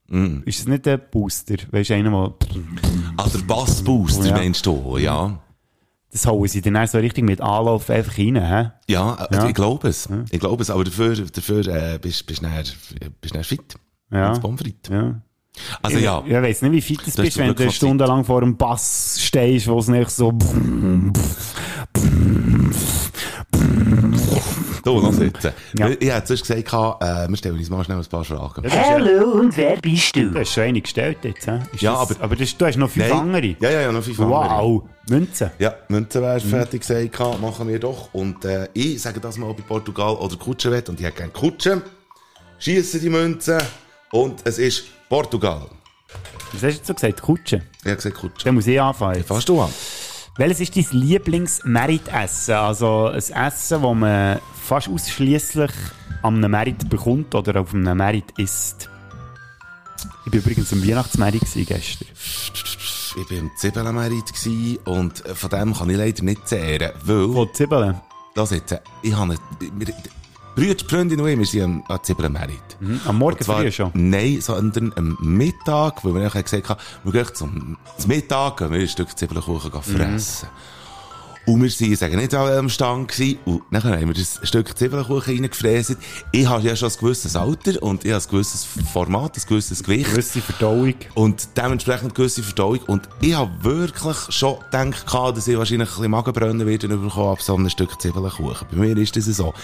[0.08, 0.38] Mm.
[0.44, 1.54] Ist das nicht der Booster?
[1.70, 2.62] Weißt du, einer, der,
[3.16, 4.36] Ah, der Bassbooster Ja.
[4.36, 5.38] meinst du, ja.
[6.10, 8.70] Das hauen sie dann auch so richtig mit Anlauf einfach rein, hä?
[8.88, 9.46] Ja, äh, Ja.
[9.48, 10.08] ich glaube es.
[10.30, 12.48] Ich glaube es, aber dafür, dafür äh, bist bist du
[13.20, 13.74] bist du fit.
[14.10, 14.34] Ja.
[14.34, 14.90] Frites.
[14.90, 15.20] Ja.
[15.82, 16.22] Also ja.
[16.24, 18.56] Ich, ich weiss nicht, wie fit du hast bist, du wenn du stundenlang vor einem
[18.56, 20.32] Bass stehst, wo es nicht so,
[24.88, 25.44] Du, lass jetzt.
[25.78, 25.88] Ja.
[25.88, 28.62] Ich hätte zuerst gesagt, äh, wir stellen uns mal schnell ein paar Fragen.
[28.70, 30.30] Hallo und wer bist du?
[30.30, 31.60] du hast schon eine gestellt jetzt, hä?
[31.78, 33.56] Ja, das, aber- aber das, du hast noch fünf andere.
[33.60, 34.38] Ja, ja, ja, noch fünf andere.
[34.40, 35.50] Wow, Münzen.
[35.58, 36.50] Ja, Münzen wärst Mhm.
[36.50, 38.08] fertig gesagt, gehabt, machen wir doch.
[38.14, 41.32] Und äh, ich sage das mal bei Portugal oder Kutsche wett und ich hätte gerne
[41.32, 41.82] Kutsche.
[42.58, 43.58] Schiessen die Münzen
[44.12, 45.62] und es ist Portugal.
[46.52, 47.20] Was hast du jetzt so gesagt?
[47.22, 47.62] Kutsche.
[47.80, 48.44] Ich habe gesagt Kutsche.
[48.46, 49.16] Dann muss ich anfangen.
[49.16, 49.28] jetzt.
[49.28, 49.68] Fast du an.
[50.38, 52.54] Welches ist dein Lieblings-Merit-Essen?
[52.54, 55.72] Also ein Essen, das man fast ausschließlich
[56.22, 58.88] an einem Merit bekommt oder auf einem Merit isst.
[60.26, 62.06] Ich war übrigens am Weihnachtsmerit gestern.
[62.14, 67.32] Ich war im Zwiebelmerit gsi und äh, von dem kann ich leider nicht zehren, weil...
[67.32, 68.00] Von Zwiebeln.
[68.36, 69.94] Das jetzt, ich habe eine...
[70.58, 72.60] Brüder, Freundin und ich, wir sind am, am Zwiebelmerit.
[73.06, 73.90] Am Morgen zwar- früh schon.
[73.94, 78.72] Nein, sondern am Mittag, weil wir eigentlich gesagt haben, wir gehen zum, zum Mittag, gehen
[78.72, 80.18] wir ein Stück Zwiebelkuchen Mhm.
[81.48, 83.38] Und wir sind, sagen nicht alle am Stand gewesen.
[83.46, 85.96] Und dann haben wir das Stück Zwiebelkuchen reingefräst.
[86.30, 89.82] Ich habe ja schon ein gewisses Alter und ich habe ein gewisses Format, ein gewisses
[89.82, 90.10] Gewicht.
[90.10, 90.92] Gewisse Verdauung.
[91.14, 92.80] Und dementsprechend gewisse Verdauung.
[92.86, 97.40] Und ich habe wirklich schon gedacht, dass ich wahrscheinlich ein bisschen Magenbrennen werde bekommen ab
[97.40, 98.68] so einem Stück Zwiebelkuchen.
[98.70, 99.54] Bei mir ist das so.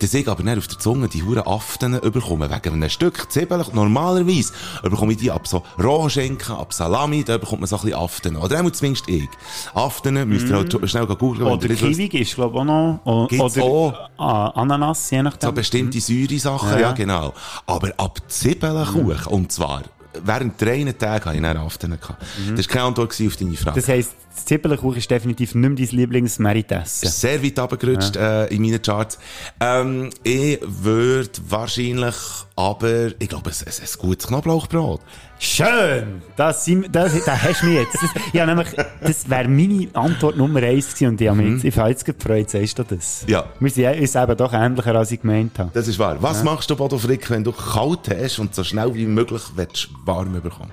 [0.00, 3.64] Dass ich aber nicht auf der Zunge die huren Aften bekomme, wegen einem Stück Zwiebeln.
[3.72, 7.98] Normalerweise bekomme ich die ab so Rohschinken, ab Salami, da bekommt man so ein bisschen
[7.98, 8.36] Aften.
[8.36, 9.30] Oder einmal zumindest ich.
[9.72, 11.68] Aften müsst ihr halt schnell wenn Oder.
[11.74, 13.00] Kiwi ist, glaube ich, auch noch.
[13.04, 14.56] O Gibt's oder auch.
[14.56, 15.48] Ananas, je nachdem.
[15.48, 16.78] So bestimmte Säure-Sachen, ja.
[16.78, 16.92] Ja.
[16.92, 17.32] genau.
[17.66, 19.82] Aber ab Zwiebelkuchen, und zwar,
[20.24, 22.22] während drei Tagen hatte ich dann Aften gehabt.
[22.56, 23.80] Das war keine Antwort auf deine Frage.
[23.80, 27.08] Das heisst, das Zwiebelkuchen ist definitiv nicht mehr dein Lieblings-Meritessen.
[27.08, 29.18] Sehr weit runtergerutscht äh, in meinen Charts.
[29.60, 32.14] Ähm, ich würde wahrscheinlich,
[32.56, 35.00] aber ich glaube, es ist ein gutes Knoblauchbrot.
[35.38, 36.22] Schön!
[36.36, 37.94] Das, sind, das, das hast du mich jetzt.
[37.94, 38.68] Das, ja, nämlich,
[39.00, 42.48] das wäre meine Antwort Nummer eins gewesen und ich habe mich jetzt, habe jetzt gefreut,
[42.48, 43.24] sagst du das?
[43.26, 43.46] Ja.
[43.58, 45.70] Wir sind uns eben doch ähnlicher, als ich gemeint habe.
[45.74, 46.16] Das ist wahr.
[46.20, 49.88] Was machst du, Bodo Frick, wenn du kalt hast und so schnell wie möglich willst,
[50.04, 50.70] warm bekommen?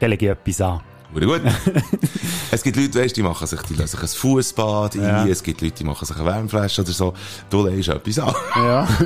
[0.00, 0.80] Dann lege ich etwas an.
[1.12, 1.42] Gut, gut.
[2.50, 5.22] es gibt Leute, weißt, die machen sich, die lassen sich ein Fußbad Ja.
[5.22, 7.12] ein, es gibt Leute, die machen sich eine Wärmflasche oder so.
[7.50, 8.34] Du legst etwas an.
[8.56, 8.88] Ja.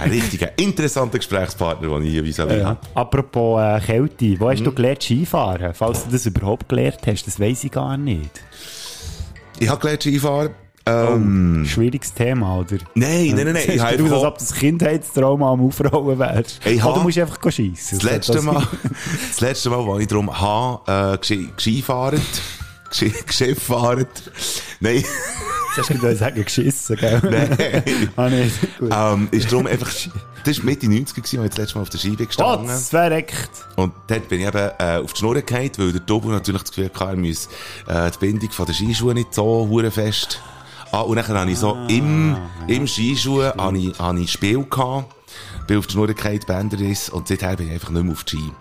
[0.00, 2.44] Ein richtiger, interessanter Gesprächspartner, den ich hier vis ja.
[2.44, 2.76] habe.
[2.94, 5.74] Apropos äh, Kälte, wo hast du gelernt Skifahren?
[5.74, 8.30] Falls du das überhaupt gelernt hast, das weiss ich gar nicht.
[9.58, 10.50] Ich habe gelernt Skifahren.
[10.88, 12.76] Ähm, Schwieriges Thema, oder?
[12.94, 13.64] Nein, nein, nein, nein.
[13.68, 16.60] Ich habe aus, als ob das Kindheitstrauma am Aufrollen wärst.
[16.66, 17.98] Ich Oder musst du einfach schiessen?
[17.98, 18.66] das letzte Mal,
[19.28, 21.84] das letzte Mal, wo ich darum habe, äh, Ski- Ski-.
[24.80, 25.04] Nein,
[25.76, 27.20] Das hast du sagen, geschissen, gell?
[27.22, 27.82] nein.
[28.16, 28.52] ah, nicht.
[28.90, 29.88] Ähm, ist darum einfach,
[30.44, 32.66] das war Mitte 90 gewesen, als ich das letzte Mal auf der Scheibe Oh, gestanden
[32.66, 33.50] das verreckt.
[33.76, 36.70] Und dort bin ich eben äh, auf die Schnur gefallen, weil der Tobu natürlich das
[36.72, 37.48] Gefühl hatte, er müsse
[37.86, 40.40] äh, die Bindung von der Skischuhe nicht so fest.
[40.90, 45.14] Ah, und dann habe ich so im, im Skischuh habe ich, habe ich Spiel gehabt.
[45.66, 48.38] Bin auf die Schnur gefallen, Bänderriss, und seither bin ich einfach nicht mehr auf die
[48.38, 48.52] Ski.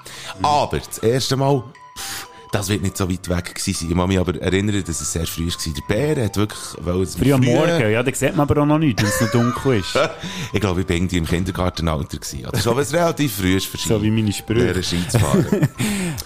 [0.41, 1.63] Aber das erste Mal,
[1.97, 3.89] pff, das wird nicht so weit weg gewesen sein.
[3.91, 5.73] Ich kann mich aber erinnern, dass es sehr früh war.
[5.73, 8.65] Der Bär hat wirklich, weil es Früh am Morgen, ja, da sieht man aber auch
[8.65, 9.97] noch nichts, wenn es noch dunkel ist.
[10.53, 12.45] ich glaube, ich bin irgendwie im Kindergartenalter gewesen.
[12.45, 13.77] Oder so, was relativ früh ist für.
[13.77, 14.83] So wie meine Sprüche.
[15.19, 15.45] Fahren.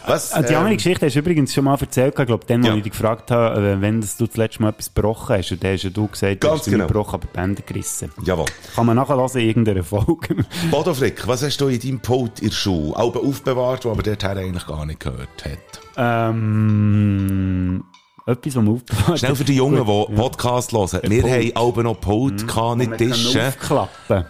[0.06, 2.64] was, Ah, Die andere ähm, Geschichte hast du übrigens schon mal erzählt, ich glaube, dann,
[2.64, 2.72] Ja.
[2.72, 5.52] als ich dich gefragt habe, äh, wenn das du das letzte Mal etwas gebrochen hast,
[5.52, 6.88] und dann hast ja du gesagt, du hast es genau.
[6.88, 8.12] gebrochen, aber Bänder gerissen.
[8.24, 8.46] Jawohl.
[8.76, 10.36] Kann man nachher in irgendeiner Folge.
[10.72, 14.04] Bodo Frick, was hast du in deinem Pult in der Schule auch aufbewahrt, wo aber
[14.04, 15.82] dorthin eigentlich gar nicht gehört hat?
[15.98, 17.84] Ähm,
[18.26, 21.00] etwas, was man aufbewahrt Schnell für die Jungen, die Podcast hören.
[21.04, 23.54] Wir haben auch noch Pult, gehabt, nicht Tische.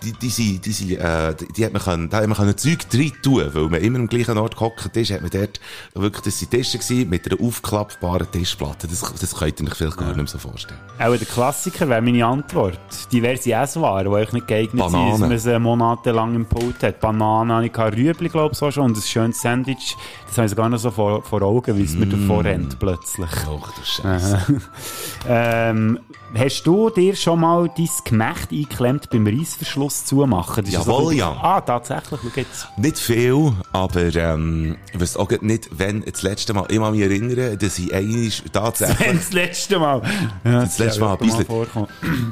[0.04, 2.58] Die, die, sind, die, sind, äh, die, die hat man können, da hat man können
[2.58, 5.60] Zeug drin tun, weil man immer am gleichen Ort gehockt ist, hat man dort
[5.94, 8.88] wirklich, das sind Tische gewesen, mit einer aufklappbaren Tischplatte.
[8.88, 10.80] Das, das könnt ihr euch vielleicht gar nicht mehr so vorstellen.
[11.00, 12.80] Auch der Klassiker wäre meine Antwort.
[13.12, 15.12] Diverse Esswaren, die eigentlich nicht geeignet Bananen.
[15.12, 17.00] sind, dass man sie monatelang im Pult hat.
[17.00, 18.86] Bananen habe ich gehabt, Rüebli, glaube ich, so schon.
[18.86, 21.96] Und ein schönes Sandwich, das habe ich sogar noch so vor, vor Augen, wie es
[21.96, 23.30] mir davor rennt, plötzlich.
[23.30, 23.48] Ach
[23.82, 24.40] du Scheiße.
[25.28, 26.00] Ähm,
[26.34, 30.64] hast du dir schon mal dein Gemächt eingeklemmt beim Reissverschluss zumachen?
[30.66, 31.30] Das ist Jawohl, so- ja.
[31.42, 32.68] Ah, tatsächlich, schau jetzt.
[32.78, 37.02] Nicht viel, aber ähm, ich weiss auch nicht, wenn das letzte Mal, ich kann mich
[37.02, 40.02] erinnern, dass ich eigentlich tatsächlich Das letzte Mal.
[40.44, 41.46] Ja, Das letzte Mal ein bisschen.
[41.46, 41.88] vorkommen.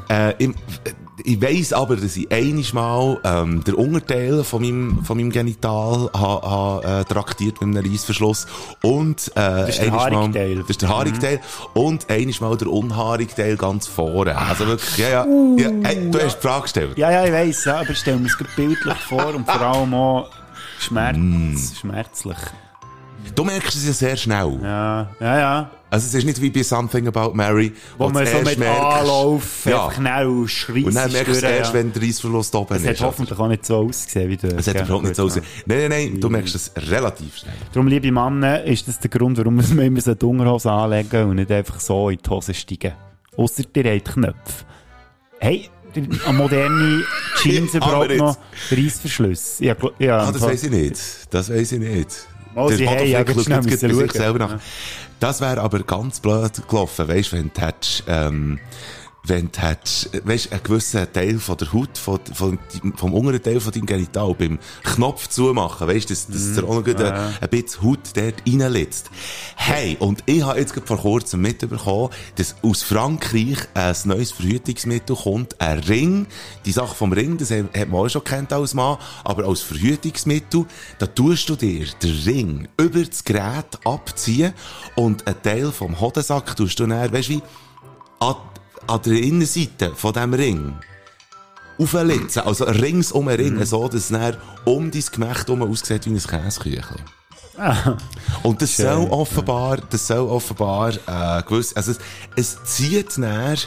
[0.10, 0.34] Äh,
[1.24, 6.10] ich weiss aber, dass ich einiges Mal ähm, der Unterteil von meinem, von meinem Genital
[6.14, 8.48] ha, ha, äh, traktiert mit einem Reissverschluss
[8.82, 10.56] und äh, ist der Haarigteil.
[10.60, 11.40] das ist der Haarigteil
[11.74, 14.38] und einiges Mal der Unhaarigteil ganz vorne.
[14.38, 15.26] Also wirklich, ja, ja.
[15.58, 16.98] ja hey, du hast die Frage gestellt.
[16.98, 19.62] Ja, ja, ich weiss, ja, aber ich stelle mir es gerade bildlich vor und vor
[19.62, 20.30] allem auch
[20.80, 21.58] Schmerz, Mm.
[21.80, 22.38] schmerzlich.
[23.36, 24.60] Du merkst es ja sehr schnell.
[24.62, 25.72] Ja, ja, ja.
[25.92, 29.00] Also es ist nicht wie bei Something About Mary, Wo du man so mit merkst-
[29.00, 29.92] Anlauf Ja.
[29.92, 30.86] schnell schreist.
[30.86, 31.80] Und dann merkst du es erst, ja.
[31.80, 32.90] wenn der Reissverlust oben Es ist.
[32.90, 34.48] hat hoffentlich auch nicht so ausgesehen wie du.
[34.50, 35.48] Es hat überhaupt nicht so ausgesehen.
[35.66, 37.54] Nein, nein, nein, du merkst es relativ schnell.
[37.74, 41.38] Darum, liebe Männer, ist das der Grund, warum man immer so eine Unterhose anlegen und
[41.38, 42.94] nicht einfach so in die Hose steigen.
[43.36, 44.66] Ausser ihr habt Knöpfe.
[45.40, 47.04] Hey, die- eine moderne
[47.42, 47.84] Jeans jetzt-
[48.18, 48.38] noch
[48.72, 49.60] Reissverschluss.
[49.60, 51.00] Ja, ja, Ah, das weiss ich nicht.
[51.32, 52.28] Das weiss ich nicht.
[52.70, 54.52] Sie Der haben ja schaut jetzt müssen bei sich selber nach.
[54.52, 54.60] Ja.
[55.20, 58.60] Das wäre aber ganz blöd gelaufen, weißt du, wenn du hättest, ähm,
[59.30, 62.60] wenn du hättest, weißt, einen gewissen Teil von der Haut, von, von,
[62.96, 66.76] vom unteren Teil von deinem Genital beim Knopf zumachen, weißt du, dass, dass dir auch
[66.76, 69.10] noch gut ein, ein bisschen Haut dort reinlitzt.
[69.56, 75.16] Hey, und ich habe jetzt gerade vor kurzem mitbekommen, dass aus Frankreich ein neues Verhütungsmittel
[75.16, 76.28] kommt, ein Ring.
[76.66, 80.66] Die Sache vom Ring, das hat man auch schon kennt als Mann, aber als Verhütungsmittel,
[80.98, 84.54] da tust du dir den Ring über das Gerät abziehen
[84.96, 87.42] und einen Teil vom Hodensack tust du dann, weißt du, wie,
[88.20, 88.36] an,
[88.90, 90.74] an der Innenseite von diesem Ring
[91.78, 96.10] auflitzen, also rings um einen Ring, so dass es um dein Gemächt herum aussieht wie
[96.10, 97.06] ein Käseküchlein.
[98.44, 102.00] Und das soll offenbar, das soll offenbar, äh, gewiss, also es,
[102.36, 103.58] es zieht dann,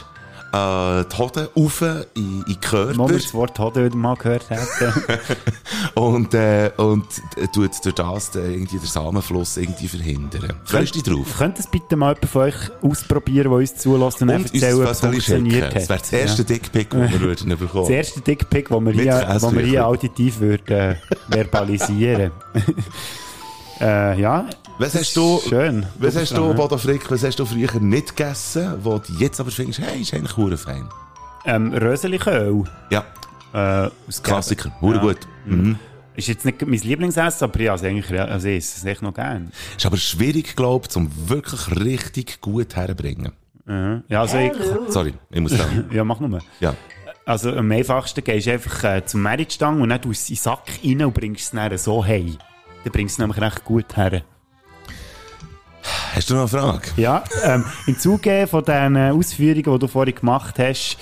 [0.53, 2.95] äh, die Hoden rauf in, in den Körper.
[2.95, 4.93] Mal das Wort Hode wieder mal gehört hätten.
[5.95, 7.05] Und, äh, und
[7.53, 10.53] tut durch das äh, irgendwie den Samenfluss irgendwie verhindern.
[10.65, 11.37] Freust du dich drauf?
[11.37, 14.89] Könnt das bitte mal jemand von euch ausprobieren, der uns zulässt und, und erzählen, ob
[14.89, 15.73] es Foto funktioniert schicken.
[15.75, 16.03] Das wäre hat?
[16.03, 17.83] das erste Dickpick, das wir würden bekommen.
[17.83, 20.95] Das erste Dickpick, das wir hier, wo wir hier auditiv würden, äh,
[21.29, 22.31] verbalisieren.
[23.81, 24.45] äh, ja,
[24.79, 25.85] Was hast du, schön.
[25.99, 29.51] was hast du, Bodo Frick, was hast du früher nicht gegessen, wo du jetzt aber
[29.51, 30.89] findest, hey, ist eigentlich hure fein?
[31.45, 32.63] ähm, Röseliköl.
[32.89, 33.03] Ja,
[33.53, 33.89] Äh,
[34.23, 35.01] Klassiker, hure Ja.
[35.01, 35.19] gut.
[35.45, 35.77] Mhm.
[36.15, 39.01] Ist jetzt nicht mein Lieblingsessen, aber ich habe es eigentlich, also ich esse es echt
[39.03, 39.51] noch gern.
[39.77, 43.31] Ist aber schwierig, glaube ich, um wirklich richtig gut herzubringen.
[43.65, 44.03] Mhm.
[44.07, 44.51] Ja, also ich,
[44.89, 45.85] Sorry, ich muss sagen.
[45.91, 46.39] ja, mach nur.
[46.59, 46.73] Ja.
[47.25, 50.49] Also am einfachsten gehst du einfach äh, zum Meritstang und dann tust du es in
[50.49, 52.37] den Sack rein und bringst es dann so heim.
[52.83, 54.23] Dann bringst du es nämlich recht gut her.
[56.15, 56.89] Hast du noch eine Frage?
[56.97, 60.97] Ja, ähm, im Zuge von äh, Ausführungen, die du vorhin gemacht hast,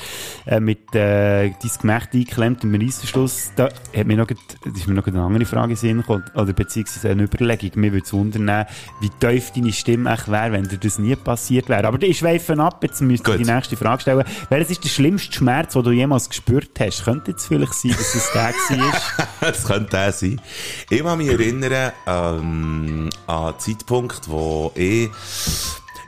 [0.47, 3.65] äh, mit äh, dein Gemächt eingeklemmt im Reissverschluss, da
[3.95, 4.37] hat mir noch, grad-
[4.75, 7.71] ist mir noch eine andere Frage Sinn oder beziehungsweise eine Überlegung.
[7.75, 8.65] Mir würde es wundern,
[9.01, 11.87] wie tief deine Stimme echt wäre, wenn dir das nie passiert wäre.
[11.87, 13.47] Aber ich schweife ab, jetzt müsste ich Gut.
[13.47, 14.23] die nächste Frage stellen.
[14.49, 17.03] Welches ist der schlimmste Schmerz, den du jemals gespürt hast?
[17.03, 18.93] Könnte jetzt vielleicht sein, dass es der war?
[19.41, 20.41] das könnte der sein.
[20.89, 25.09] Ich kann mich erinnern ähm, an den Zeitpunkt, wo ich,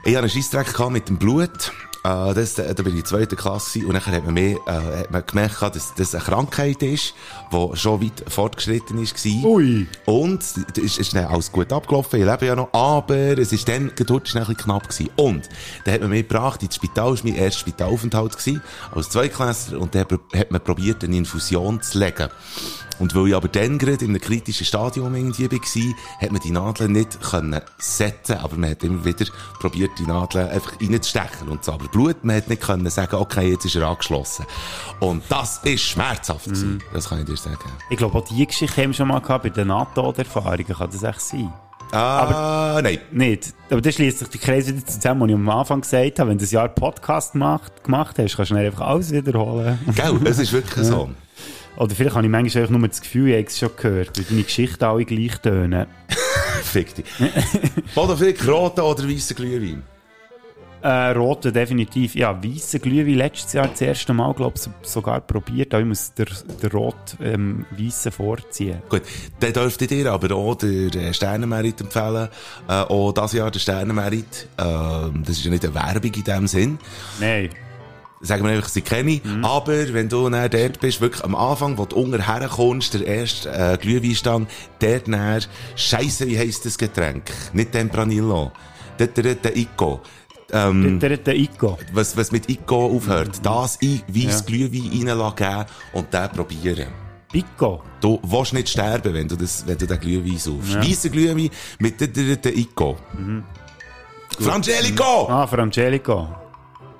[0.05, 1.71] ich einen Scheissdreck hatte mit dem Blut.
[2.03, 4.99] Äh, das, da bin ich in der zweiten Klasse und dann hat man, mehr, äh,
[4.99, 7.13] hat man gemerkt, dass das eine Krankheit ist,
[7.51, 9.49] die schon weit fortgeschritten war.
[9.49, 9.87] Ui.
[10.05, 13.69] Und es ist, ist dann alles gut abgelaufen, ich lebe ja noch, aber es ist
[13.69, 15.11] dann, ist dann ein bisschen knapp gewesen.
[15.15, 15.49] Und
[15.85, 18.61] dann hat man mich gebracht ins Spital, das war mein erster Spitalaufenthalt gewesen,
[18.93, 22.27] als Zweiklässler, und dann hat man probiert, eine Infusion zu legen.
[23.03, 26.51] Und weil ich aber dann gerade in einem kritischen Stadium irgendwie war, hat man die
[26.51, 29.25] Nadeln nicht können setzen, aber man hat immer wieder
[29.59, 31.73] probiert, die Nadeln einfach reinzustechen und so.
[31.73, 34.45] Aber Blut, man hat nicht können sagen, okay, jetzt ist er angeschlossen.
[35.01, 36.81] Und das ist schmerzhaft gewesen.
[36.93, 37.57] Das kann ich dir sagen.
[37.89, 40.65] Ich glaube, auch diese Geschichte haben wir schon mal gehabt bei den NATO-Erfahrungen.
[40.65, 41.51] Kann das echt sein?
[41.91, 42.99] Ah, nein.
[43.11, 43.53] Nicht.
[43.69, 46.29] Aber dann schließt sich der Kreis wieder zusammen, was ich am Anfang gesagt habe.
[46.29, 49.77] Wenn du ein Jahr Podcast gemacht, gemacht hast, kannst du einfach alles wiederholen.
[49.93, 51.09] Gell, es ist wirklich so.
[51.77, 54.25] Oder vielleicht habe ich manchmal einfach nur das Gefühl, ich habe es schon gehört, weil
[54.25, 55.87] deine Geschichten alle gleich tönen.
[56.63, 57.05] Fick dich.
[57.95, 59.83] Bodo Frick, roter oder weißer Glühwein?
[60.83, 62.13] Äh, rote definitiv.
[62.13, 65.73] Ja, weiße Glühwein letztes Jahr das erste Mal, glaube ich, sogar probiert.
[65.73, 66.27] Aber ich muss den,
[66.61, 68.81] den rot ähm, weißen vorziehen.
[68.89, 69.03] Gut,
[69.39, 72.27] dann dürfte ich dir aber auch den äh, Sternenmerit empfehlen.
[72.67, 74.47] Äh, auch das Jahr der Sternenmerit.
[74.57, 76.77] Ähm, das ist ja nicht eine Werbung in dem Sinn.
[77.19, 77.49] Nein.
[78.25, 79.21] Sagen wir einfach, sie kenne ich.
[79.41, 83.49] Aber wenn du dann dort bist, wirklich am Anfang, wo du unten herkommst, der erste
[83.51, 85.41] äh, Glühweinstand, dort näher,
[85.75, 87.29] Scheisse, wie heisst das Getränk?
[87.51, 88.51] Nicht Tempranillo.
[88.97, 89.99] Dort der, der Ico.
[90.53, 91.77] Ähm, Der, der Ico.
[91.91, 96.87] was, was mit Ico aufhört, das in weiss Glühwein reinlassen und den probieren.
[97.31, 97.81] Pico.
[97.99, 100.75] Du willst nicht sterben, wenn du, das, wenn du den Glühwein saufst.
[100.75, 102.97] Weisser Glühwein mit der, der, der Ico.
[104.39, 105.27] Frangelico!
[105.29, 106.27] Ah, Frangelico.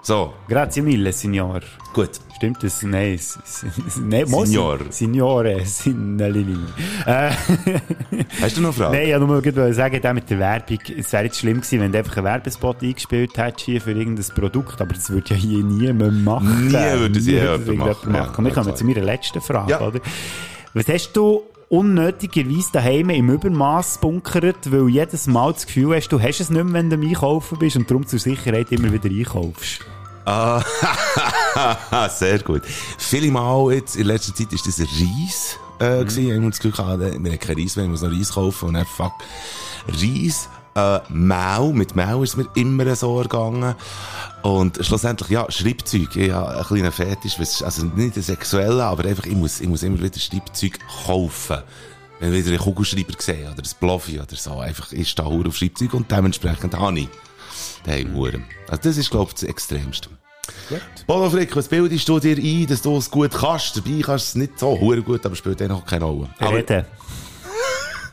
[0.06, 1.62] So, Grazie mille, Signor.
[1.94, 2.10] gut.
[2.36, 2.84] Stimmt das?
[2.84, 3.18] Nein,
[4.02, 4.80] nein Signor.
[4.90, 6.58] Signore, Signalini.
[7.06, 7.30] Äh,
[8.42, 8.98] Hast du noch eine Frage?
[8.98, 11.94] nein, ich wollte nur sagen, der mit der Werbung, es wäre jetzt schlimm gewesen, wenn
[11.94, 15.64] du einfach einen Werbespot eingespielt hättest hier für irgendein Produkt, aber das würde ja hier
[15.64, 16.68] niemand machen.
[16.68, 18.44] Nie würde es jemand machen, ja, machen.
[18.46, 18.76] Wir kommen klar.
[18.76, 19.80] zu meiner letzten Frage, Ja.
[19.88, 20.02] oder?
[20.74, 26.20] Was hast du unnötigerweise daheim im Übermaß bunkert, weil jedes Mal das Gefühl hast, du
[26.22, 29.10] hast es nicht mehr, wenn du am Einkaufen bist und darum zur Sicherheit immer wieder
[29.10, 29.82] einkaufst?
[30.26, 30.64] Ah,
[32.10, 32.62] sehr gut.
[32.98, 36.06] Viele Mal jetzt, in letzter Zeit, ist das Reis, äh, Mhm.
[36.08, 36.28] gewesen.
[36.30, 38.70] Ich habe das Gefühl gehabt, wir haben kein Reis mehr, ich muss noch Reis kaufen
[38.70, 39.12] und dann, fuck,
[39.88, 43.76] Reis, äh, Mehl, mit Mehl ist mir immer so ergangen.
[44.42, 46.16] Und schlussendlich, ja, Schreibzeug.
[46.16, 49.84] Ich habe einen kleinen Fetisch, also nicht ein sexueller, aber einfach, ich muss, ich muss
[49.84, 51.60] immer wieder Schreibzeug kaufen.
[52.20, 55.50] Wenn ich wieder einen Kugelschreiber sehe, oder ein Bloffi oder so, einfach, ich stehe hure
[55.50, 57.10] auf Schreibzeug und dementsprechend habe ich
[57.86, 58.46] den Huren.
[58.68, 60.10] Also das ist, glaube ich, das Extremste.
[61.08, 63.78] Bodo Frick, was bildest du dir ein, dass du es gut kannst?
[63.78, 66.30] Dabei kannst du es nicht so hure gut, aber spielt dann auch keine Rolle.
[66.40, 66.86] Aber Reden.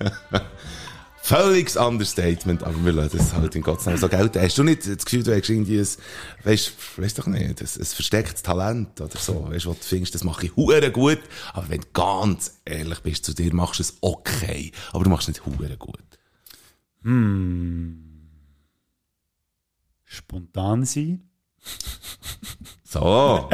[1.23, 4.41] völliges Understatement, aber wir lassen das halt in Gottes Namen so gelten.
[4.41, 5.89] Hast du nicht das Gefühl, du hast irgendwie ein,
[6.45, 10.15] weißt, weißt doch nicht, ein, ein verstecktes Talent oder so, weißt du, wo du findest,
[10.15, 11.21] das mache ich hure gut,
[11.53, 15.29] aber wenn du ganz ehrlich bist zu dir, machst du es okay, aber du machst
[15.29, 16.01] es nicht hure gut.
[20.05, 21.30] Spontan sein.
[22.85, 23.49] So.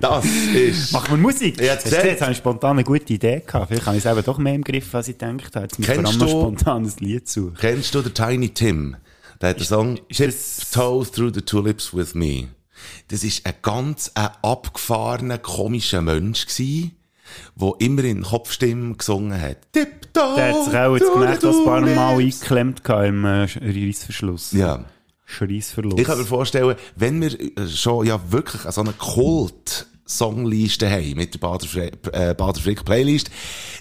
[0.00, 0.24] das
[0.54, 0.92] ist...
[0.92, 1.58] Machen wir Musik?
[1.60, 3.68] Ja, Jetzt habe ich spontan eine gute Idee gehabt.
[3.68, 5.64] Vielleicht habe ich es eben doch mehr im Griff, als ich gedacht habe.
[5.66, 7.56] Jetzt Kennst du- spontan ein Lied suchen.
[7.58, 8.96] Kennst du den Tiny Tim?
[9.40, 12.48] Der hat den Song Tiptoe Through the Tulips With Me.
[13.08, 16.90] Das ist ein ganz ein abgefahrener, komischer Mensch gsi.
[17.56, 19.56] der immer in Kopfstimme gesungen hat.
[19.72, 20.34] Tipptoe!
[20.36, 24.52] Der hat sich auch jetzt gemerkt, dass ein paar Mal eingeklemmt im äh, Reissverschluss.
[24.52, 24.84] Ja.
[25.24, 25.98] Schreissverlust.
[25.98, 31.34] Ich kann mir vorstellen, wenn wir äh, schon ja wirklich so eine Kult-Songliste haben mit
[31.34, 31.66] der Bader,
[32.12, 33.30] äh, Bader Frick Playlist,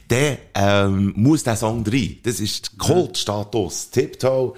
[0.07, 2.17] dann ähm, muss der Song rein.
[2.23, 3.89] Das ist Kult-Status.
[3.91, 4.53] Tiptoe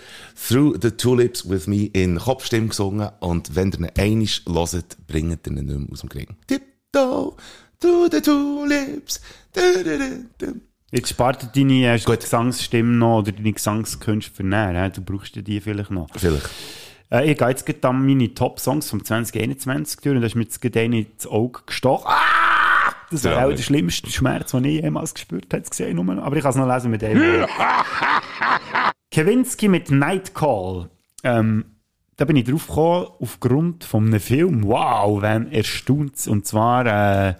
[0.47, 5.47] Through the Tulips with me in Kopfstimme gesungen und wenn ihr ihn einisch hört, bringt
[5.47, 6.29] ihr ihn nicht mehr aus dem Krieg.
[6.47, 7.35] Tiptoe
[7.79, 9.21] Through the Tulips.
[9.53, 10.61] Du, du, du.
[10.91, 12.21] Jetzt spart dir deine Gut.
[12.21, 14.89] Gesangsstimme noch oder deine Gesangskünste für näher.
[14.89, 16.07] Du brauchst die vielleicht noch.
[16.15, 16.49] Vielleicht.
[17.11, 20.43] Äh, ich gehe jetzt gerade dann meine Top-Songs vom 2021 durch und da ist mir
[20.43, 22.05] jetzt gerade eine ins Auge gestochen.
[22.07, 22.93] Ah!
[23.11, 25.63] Das war Ja, auch der schlimmste Schmerz, den ich jemals gespürt habe.
[25.63, 26.23] Gesehen, nur.
[26.23, 27.21] Aber ich kann es noch lesen mit dem.
[29.11, 30.89] Kewinski mit Nightcall.
[31.23, 31.65] Ähm,
[32.17, 34.63] da bin ich drauf gekommen, aufgrund von einem Film.
[34.63, 36.27] Wow, wenn erstaunt.
[36.27, 37.35] Und zwar äh,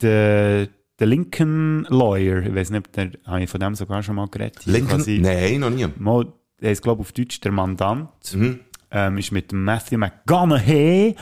[0.00, 0.68] der,
[1.02, 2.42] der Lincoln Lawyer.
[2.46, 4.64] Ich weiß nicht, ob der, habe ich von dem sogar schon mal geredet.
[4.66, 4.98] Lincoln?
[4.98, 5.86] Quasi- Nein, noch nie.
[5.98, 6.26] Mal,
[6.60, 8.08] der ist, glaube ich, auf Deutsch der Mandant.
[8.32, 8.60] Mhm.
[8.92, 11.16] Ähm, ist mit Matthew McConaughey.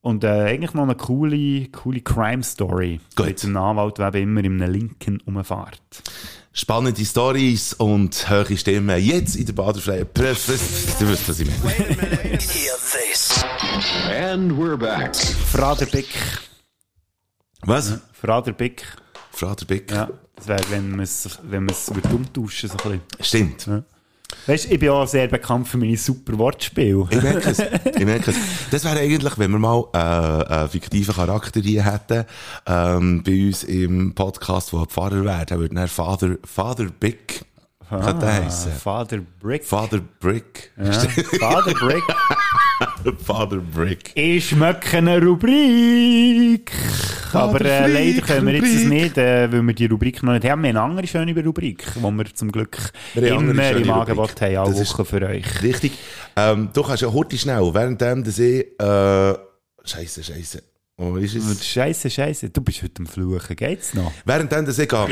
[0.00, 3.00] Und äh, eigentlich noch eine coole, coole Crime-Story.
[3.14, 3.26] Gut.
[3.26, 5.80] Mit einem Anwalt, der immer in einem Lincoln umfährt.
[6.54, 8.98] Spannende Stories und hohe Stimmen.
[8.98, 10.52] Jetzt in der Baderfreien Presse.
[10.98, 12.38] Du weißt, was ich meine.
[14.10, 15.14] And we're back.
[15.16, 16.08] Frader Bick.
[17.62, 17.98] Was?
[18.12, 18.84] Frader Bick.
[19.32, 19.90] Frater Bick?
[19.90, 23.54] Ja, das wäre, wenn man es wenn man's umtauschen so ein bisschen.
[23.56, 23.84] Stimmt.
[24.46, 27.06] Weißt du, ich bin auch sehr bekannt für meine super Wortspiele.
[27.10, 27.58] Ich merke es.
[27.58, 28.36] Ich merke es.
[28.70, 32.24] Das wäre eigentlich, wenn wir mal äh, einen fiktiven Charakter hier hätten,
[32.66, 37.44] ähm, bei uns im Podcast, der Pfarrer wäre, der würde dann Father, Father Big,
[37.88, 38.72] könnte der heissen.
[38.72, 39.64] Vater Brick.
[39.64, 40.72] Father Brick.
[40.76, 40.92] Ja.
[40.92, 42.02] Vater Brick.
[43.24, 44.12] Father Brick.
[44.14, 46.72] Ich schmecke eine Rubrik.
[47.32, 48.88] Aber äh, Frick, leider können wir jetzt das Rubrik.
[49.02, 50.62] nicht, äh, weil wir die Rubrik noch nicht haben.
[50.62, 52.76] Wir haben eine andere schöne Rubrik, die wir zum Glück
[53.14, 53.90] Wir immer im Rubrik.
[53.90, 55.62] Angebot haben, alle Das ist- Wochen für euch.
[55.62, 55.92] Richtig.
[56.36, 59.34] Ähm, du kannst ja heute schnell, währenddem dass ich, äh,
[59.84, 60.62] Scheiße, Scheiße.
[60.98, 61.66] Wo ist es?
[61.66, 64.12] Scheiße, Scheiße, du bist heute am Fluchen, geht's noch?
[64.24, 65.06] Währenddem, dass ich gehe,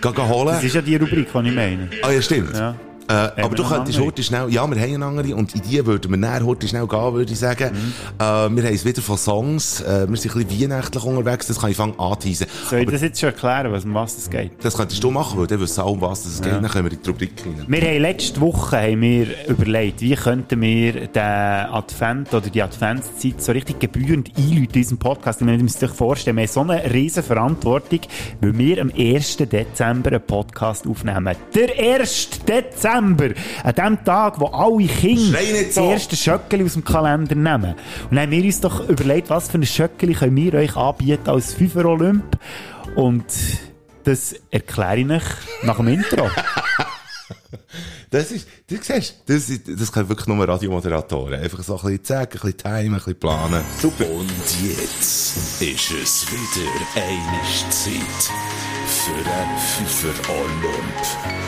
[0.00, 0.46] gehe holen.
[0.54, 1.90] Das ist ja die Rubrik, die ich meine.
[2.02, 2.54] Ah, ja, stimmt.
[2.54, 2.74] Ja.
[3.10, 6.12] Äh, aber du könntest heute schnell, ja, wir haben eine andere und in die würden
[6.12, 7.70] wir näher heute schnell gehen, würde ich sagen.
[7.72, 7.92] Mhm.
[8.18, 11.60] Äh, wir haben es wieder von Songs, äh, wir sind ein bisschen weihnachtlich unterwegs, das
[11.60, 12.46] kann ich fangen anteasen.
[12.68, 14.52] Soll ich Aber das jetzt schon erklären, was, um was es geht?
[14.62, 16.92] das könntest du machen, weil dann wissen alle, um was es geht, dann können wir
[16.92, 17.64] in die Rubrik rein.
[17.66, 23.42] Wir haben letzte Woche haben wir überlegt, wie könnten wir den Advent oder die Adventszeit
[23.42, 25.40] so richtig gebührend einläuten in unserem Podcast.
[25.40, 28.00] Ich meine, ihr müsst euch vorstellen, wir haben so eine riesen Verantwortung,
[28.40, 29.38] weil wir am 1.
[29.38, 31.34] Dezember einen Podcast aufnehmen.
[31.54, 32.30] Der 1.
[32.46, 32.99] Dezember!
[33.00, 35.90] An dem Tag, wo alle Kinder das so.
[35.90, 37.74] erste Schöckeli aus dem Kalender nehmen.
[38.10, 41.28] Und dann haben wir uns doch überlegt, was für ein Schöckeli können wir euch anbieten
[41.28, 42.38] als 5 Olymp.
[42.94, 43.24] Und
[44.04, 46.28] das erkläre ich euch nach dem Intro.
[48.10, 51.40] Das ist, du siehst, das, ist, das können wirklich nur Radiomoderatoren.
[51.40, 53.64] Einfach so ein bisschen sagen, ein bisschen timen, ein bisschen planen.
[53.80, 54.10] Super.
[54.10, 54.28] Und
[54.60, 61.00] jetzt ist es wieder eine Zeit für den Fünfer Olymp.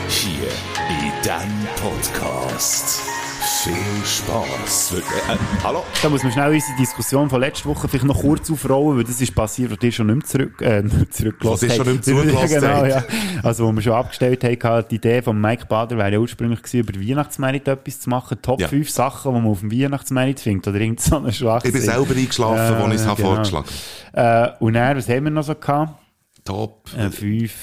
[0.07, 0.47] Hier
[0.89, 3.01] in diesem Podcast.
[3.61, 3.73] Viel
[4.05, 4.93] Spass.
[4.97, 5.83] Äh, hallo?
[6.01, 9.19] Da muss man schnell unsere Diskussion von letzter Woche vielleicht noch kurz aufrollen, weil das
[9.19, 12.07] ist passiert, wo ihr schon nicht mehr zurück, äh, nicht zurückgelassen ihr schon habt.
[12.07, 12.87] nicht mehr zugelassen genau, habt.
[12.89, 13.03] ja.
[13.43, 16.79] Also, wo wir schon abgestellt haben, die Idee von Mike Bader wäre ja ursprünglich gewesen,
[16.79, 18.37] über den Weihnachtsmarkt etwas zu machen.
[18.41, 18.67] Top Ja.
[18.69, 20.67] 5 Sachen, die man auf dem Weihnachtsmarkt findet.
[20.69, 21.69] Oder irgend so eine Schwachsinn.
[21.69, 23.33] Ich bin selber eingeschlafen, Ja, als ich es habe genau.
[23.35, 23.67] vorgeschlagen
[24.13, 25.99] Äh, und dann, was haben wir noch so gehabt?
[26.45, 26.89] Top.
[26.97, 27.53] Äh, fünf.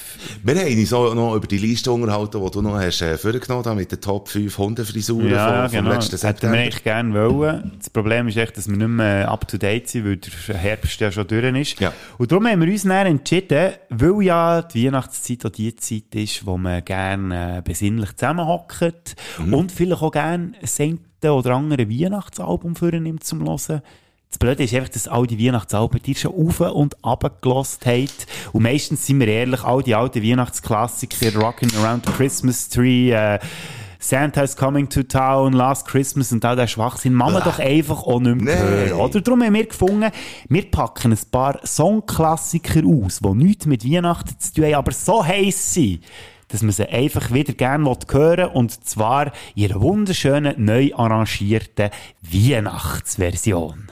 [0.42, 3.64] Wir haben uns auch noch über die Liste unterhalten, die du noch hast äh, vorgenommen
[3.64, 5.94] hast, mit den Top 5 Hundefrisuren Ja, vom, vom genau.
[5.94, 6.58] letzten Das hätten wir September.
[6.58, 7.72] eigentlich gerne wollen.
[7.78, 10.98] Das Problem ist echt, dass wir nicht mehr up to date sind, weil der Herbst
[11.00, 11.78] ja schon durch ist.
[11.80, 11.92] Ja.
[12.18, 16.46] Und darum haben wir uns dann entschieden, weil ja die Weihnachtszeit auch die Zeit ist,
[16.46, 19.54] wo man gerne äh, besinnlich zusammenhockt Mhm.
[19.54, 20.98] und vielleicht auch gerne ein
[21.30, 23.82] oder andere Weihnachtsalbum vornimmt zum Hören.
[24.30, 28.28] Das Blöde ist einfach, dass all die Weihnachtsalben die schon auf und ab gelost habt.
[28.52, 33.40] Und meistens sind wir ehrlich, all die alten Weihnachtsklassiker, Rockin' Around the Christmas Tree, äh,
[33.98, 38.20] Santa's Coming to Town, Last Christmas und all der Schwachsinn, man man doch einfach auch
[38.20, 38.88] nicht mehr Nee.
[38.88, 39.20] hören, oder?
[39.20, 40.10] Darum haben wir gefunden,
[40.48, 45.26] wir packen ein paar Songklassiker aus, die nichts mit Weihnachten zu tun haben, aber so
[45.26, 46.04] heiß sind,
[46.48, 51.90] dass man sie einfach wieder gerne hören will, und zwar in einer wunderschönen, neu arrangierten
[52.22, 53.88] Weihnachtsversion.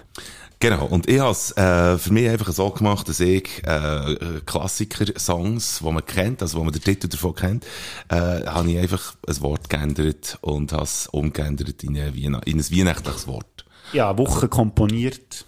[0.61, 5.81] Genau, und ich habe es äh, für mich einfach so gemacht, dass ich äh, Klassiker-Songs,
[5.85, 7.65] die man kennt, also wo man den Titel davon kennt,
[8.09, 12.59] äh, habe ich einfach ein Wort geändert und habe es umgeändert in ein, Weihn in
[12.59, 13.65] ein weihnachtliches Wort.
[13.93, 15.45] Ja, Woche komponiert.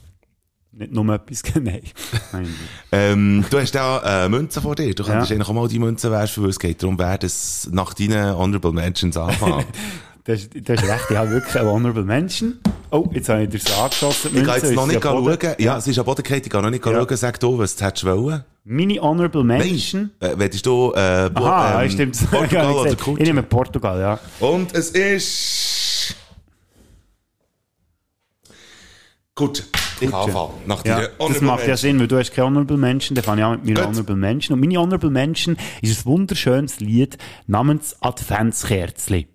[0.73, 1.83] Nicht nur etwas, nein.
[2.33, 2.55] Nein.
[2.93, 4.95] Ähm, du hast da äh, Münzen vor dir.
[4.95, 5.35] Du könntest Ja.
[5.37, 8.73] eigentlich auch mal die Münzen werfen, weil es geht darum, wer das nach deinen Honorable
[8.73, 9.67] Mentions anfängt.
[10.25, 12.59] Das, das ist recht, ich habe wirklich einen Honorable Mention.
[12.91, 14.37] Oh, jetzt habe ich dir so angeschossen.
[14.37, 15.39] ich kann jetzt noch nicht schauen.
[15.59, 16.23] Ja, es ist am Boden.
[16.29, 16.93] Ich kann noch nicht Ja.
[16.93, 17.17] schauen.
[17.17, 18.45] Sag du, was du hättest wollen.
[18.65, 20.11] Meine Honorable Mention.
[20.21, 22.19] Äh, willst du, äh, Aha, ähm, stimmt.
[22.31, 22.97] Portugal oder.
[22.97, 23.19] Kultur?
[23.21, 24.19] Ich nehme Portugal, ja.
[24.47, 26.15] Und es ist...
[29.35, 29.65] Gut.
[30.01, 30.51] Ich anfange.
[30.67, 31.77] Nach Ja, das macht ja.
[31.77, 33.89] Sinn, weil du hast keine Honorable Mention, dann fange ich an mit meiner Gut.
[33.89, 34.55] Honorable Mention.
[34.55, 37.17] Und meine Honorable Mention ist ein wunderschönes Lied
[37.47, 39.29] namens Adventskerzli.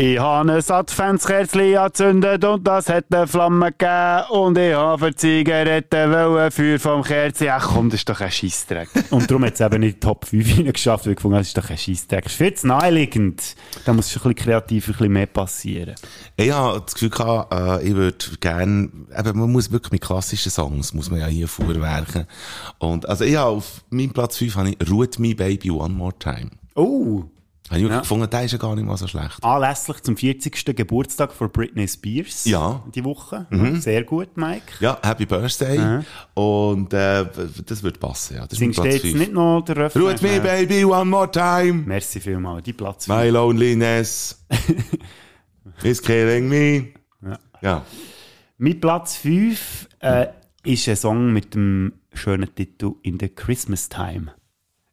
[0.00, 5.16] Ich habe ein Adventskerzli angezündet und das hat eine Flamme gegeben und ich habe für
[5.16, 7.48] Zigaretten wollen Feuer vom Kerzli.
[7.48, 8.88] Ach komm, das ist doch ein Scheissdreck.
[9.10, 11.48] und darum hat es eben in die Top 5 hineingeschafft, weil ich gefunden habe, das
[11.48, 12.22] ist doch ein Scheissdreck.
[12.22, 13.56] Das ist viel zu naheliegend.
[13.84, 15.96] Da muss schon ein bisschen kreativ, ein bisschen mehr passieren.
[16.36, 20.52] Ich habe das Gefühl gehabt, äh, ich würde gerne, eben, man muss wirklich mit klassischen
[20.52, 22.28] Songs, muss man ja hier vorwerken.
[22.78, 26.16] Und, also ich habe auf meinem Platz 5 habe ich Root Me Baby One More
[26.16, 26.50] Time.
[26.76, 27.24] Oh!
[27.70, 27.98] Habe ich Ja.
[28.00, 29.42] gefunden, der ist ja gar nicht mal so schlecht.
[29.44, 30.74] Anlässlich zum 40.
[30.74, 32.44] Geburtstag von Britney Spears.
[32.46, 32.82] Ja.
[32.94, 33.46] Die Woche.
[33.80, 34.62] Sehr gut, Mike.
[34.80, 36.02] Ja, Happy Birthday.
[36.34, 37.26] Und, äh,
[37.66, 38.46] das wird passen, ja.
[38.46, 39.18] Das Singst du jetzt 5.
[39.18, 40.02] nicht noch der Refrain?
[40.02, 41.82] Root Me Baby One More Time.
[41.86, 42.64] Merci vielmals.
[42.64, 44.44] Die Platz My loneliness
[45.82, 46.88] is killing me.
[47.22, 47.38] Ja.
[47.60, 47.84] Ja.
[48.58, 50.26] Mein Platz 5 äh,
[50.64, 54.32] ist ein Song mit dem schönen Titel In the Christmas Time.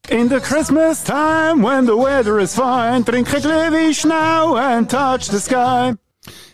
[0.10, 5.26] In the Christmas time, when the weather is fine, drink a Glühwein now and touch
[5.30, 5.96] the sky.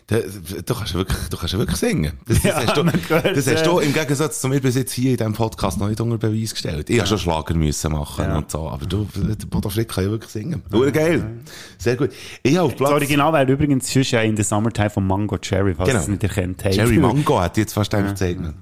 [0.08, 2.18] Da, du kannst ja wirklich, du kannst ja wirklich singen.
[2.26, 2.82] Das, das, Ja, hast, du,
[3.34, 6.00] das hast du im Gegensatz zu mir bis jetzt hier in diesem Podcast noch nicht
[6.00, 6.90] unter Beweis gestellt.
[6.90, 7.06] Ich ja.
[7.06, 8.38] schon Schlager müssen machen Ja.
[8.38, 10.62] und so, aber du, der Bodo Frick kann ja wirklich singen.
[10.72, 10.90] Ja.
[10.90, 11.24] geil.
[11.78, 12.10] Sehr gut.
[12.42, 12.90] Ich auf Das Platz...
[12.90, 16.00] Original wäre übrigens sonst ja In the Summertime von Mango Cherry, falls Genau.
[16.02, 16.74] es nicht erkennt habt.
[16.74, 18.54] Jerry Mango hat jetzt fast einfach gezeichnet.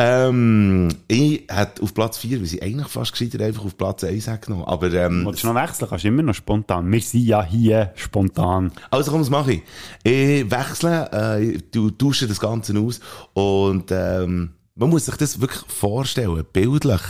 [0.00, 4.28] Ähm, ich hätte auf Platz 4, weil sie eigentlich fast gescheiter einfach auf Platz 1
[4.28, 4.64] hat genommen.
[4.64, 5.88] Aber, ähm, Willst du noch wechseln?
[5.88, 6.90] Kannst du immer noch spontan.
[6.90, 8.70] Wir sind ja hier spontan.
[8.90, 9.62] Also komm, was mache ich?
[10.04, 13.00] Ich wechsle, äh, du tausche das Ganze aus
[13.34, 17.00] und ähm, man muss sich das wirklich vorstellen, bildlich.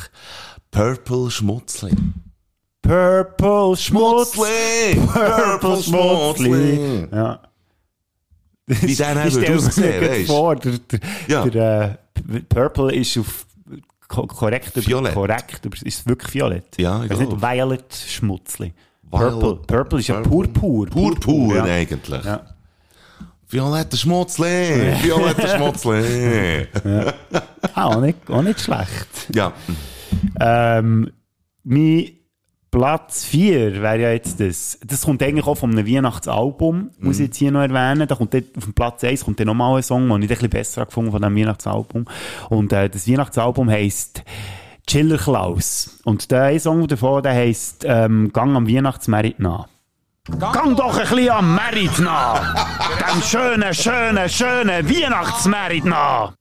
[0.70, 1.92] Purple Schmutzli.
[2.80, 4.94] Purple Schmutzli!
[5.12, 7.06] Purple Schmutzli!
[7.12, 7.42] Ja.
[8.66, 10.26] Wie der dann würde aussehen, gerade weisst?
[10.26, 11.46] vor, der, der, Ja.
[11.46, 11.96] der äh,
[12.48, 13.46] Purple ist auf
[14.08, 15.14] ko korrekt, über- Violett.
[15.14, 16.78] korrekt, ist wirklich violett?
[16.78, 17.40] Ja, ich nicht.
[17.40, 18.72] Violet Schmutzli.
[19.10, 20.86] Purple, Purple ist ja purpur.
[20.86, 21.64] Purpur ja.
[21.64, 22.24] eigentlich.
[22.24, 22.42] Ja.
[23.50, 24.44] Violetter Schmutzli!
[25.02, 26.66] Violetter Schmutzli!
[27.74, 29.08] Ah, auch nicht, auch nicht schlecht.
[29.34, 29.52] ja.
[30.38, 31.10] Ähm,
[31.64, 32.17] mein
[32.70, 34.78] Platz 4 wäre ja jetzt das.
[34.84, 38.06] Das kommt eigentlich auch von einem Weihnachtsalbum, muss ich jetzt hier noch erwähnen.
[38.06, 40.28] Da kommt dort, auf dem Platz 1 kommt dann nochmal ein Song, den ich ein
[40.28, 42.04] bisschen besser gefunden von diesem Weihnachtsalbum.
[42.50, 44.22] Und äh, das Weihnachtsalbum heisst
[44.86, 45.98] Chiller Klaus.
[46.04, 49.68] Und der Song davon, der heisst ähm, Gang am Weihnachtsmerit nach.
[50.38, 52.54] Gang doch ein bisschen am Merit nach!
[53.14, 56.37] Dem schönen, schönen, schönen Weihnachtsmerit nach!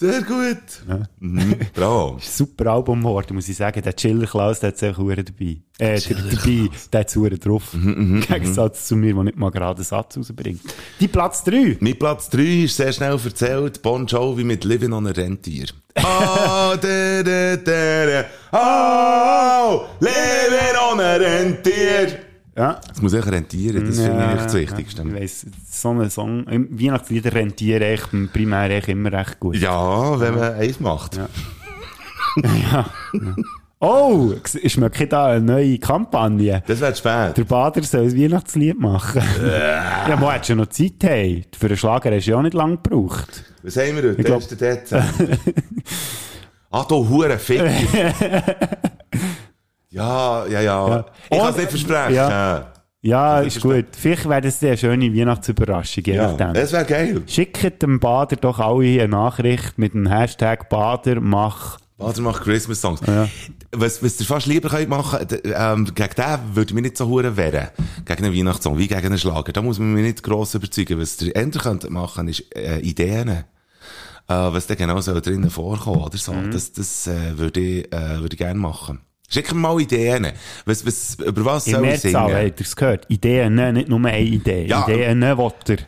[0.00, 1.02] Sehr gut.
[1.18, 1.56] Mhm.
[1.74, 2.18] Bravo.
[2.22, 3.82] super Album geworden, muss ich sagen.
[3.82, 5.56] Der Chiller Klaus, der hat sich auch dabei.
[5.80, 7.74] Äh, der, dabei, der hat es drauf.
[7.74, 10.60] Im Gegensatz zu mir, der nicht mal gerade einen Satz rausbringt.
[11.00, 11.78] Die Platz 3.
[11.80, 13.82] Mein Platz 3 ist sehr schnell erzählt.
[13.82, 15.66] Bon Jovi mit Living on a Rentier.
[15.96, 18.24] Oh, da, da, da, da.
[18.52, 22.27] oh, Living on a Rentier.
[22.58, 22.80] Ja.
[22.88, 25.02] Das muss ich rentieren, das finde ich das Wichtigste.
[25.02, 29.56] Ich weiss, so ein Song, Weihnachtslieder rentieren echt, primär echt immer recht gut.
[29.56, 31.20] Ja, wenn man eins macht.
[33.80, 36.64] Oh, ist mir da eine neue Kampagne?
[36.66, 37.36] Das wird spät.
[37.36, 39.22] Der Bader soll ein Weihnachtslied machen.
[39.40, 40.94] ja, man hat schon noch Zeit.
[41.00, 41.44] Hey.
[41.56, 43.44] Für einen Schlager hast du ja auch nicht lange gebraucht.
[43.62, 44.20] Was haben wir heute?
[44.20, 44.48] Ich glaub- 1.
[44.48, 45.06] Dezember.
[46.72, 47.38] ah, du hure
[49.88, 49.98] Fick.
[49.98, 51.04] ja, ja, ja.
[51.30, 52.14] Ich kann es nicht versprechen.
[52.14, 52.28] Ja.
[52.30, 53.86] Ja, Ja, ist gut.
[53.92, 56.28] Vielleicht wäre das eine schöne Weihnachtsüberraschung, je ja.
[56.28, 56.54] nachdem.
[56.54, 57.22] das wäre geil.
[57.26, 61.78] Schickt dem Bader doch alle eine Nachricht mit dem Hashtag Bader mach.
[61.96, 63.00] Bader macht Christmas Songs.
[63.72, 67.06] Was, was ihr fast lieber könnt machen, ähm, gegen den würde ich mich nicht so
[67.06, 67.68] hure wehren.
[68.04, 69.52] Gegen einen Weihnachtssong, wie gegen einen Schlager.
[69.52, 71.00] Da muss man mich nicht gross überzeugen.
[71.00, 73.28] Was ihr ändern könnt machen, ist, äh, Ideen.
[73.28, 73.44] Äh,
[74.26, 76.34] was da genau soll drinnen vorkommen, oder so.
[76.52, 79.00] Das, das, äh, würde ich, äh, würde ich gerne machen.
[79.30, 80.28] Schick mir mal Ideen.
[80.64, 82.16] Was, was, über was Im soll ich singen?
[82.16, 83.04] habt ihr es gehört.
[83.10, 84.64] Ideen, ne, nicht nur eine Idee.
[84.64, 84.88] Ja.
[84.88, 85.78] Ideen, ne, wollt ihr.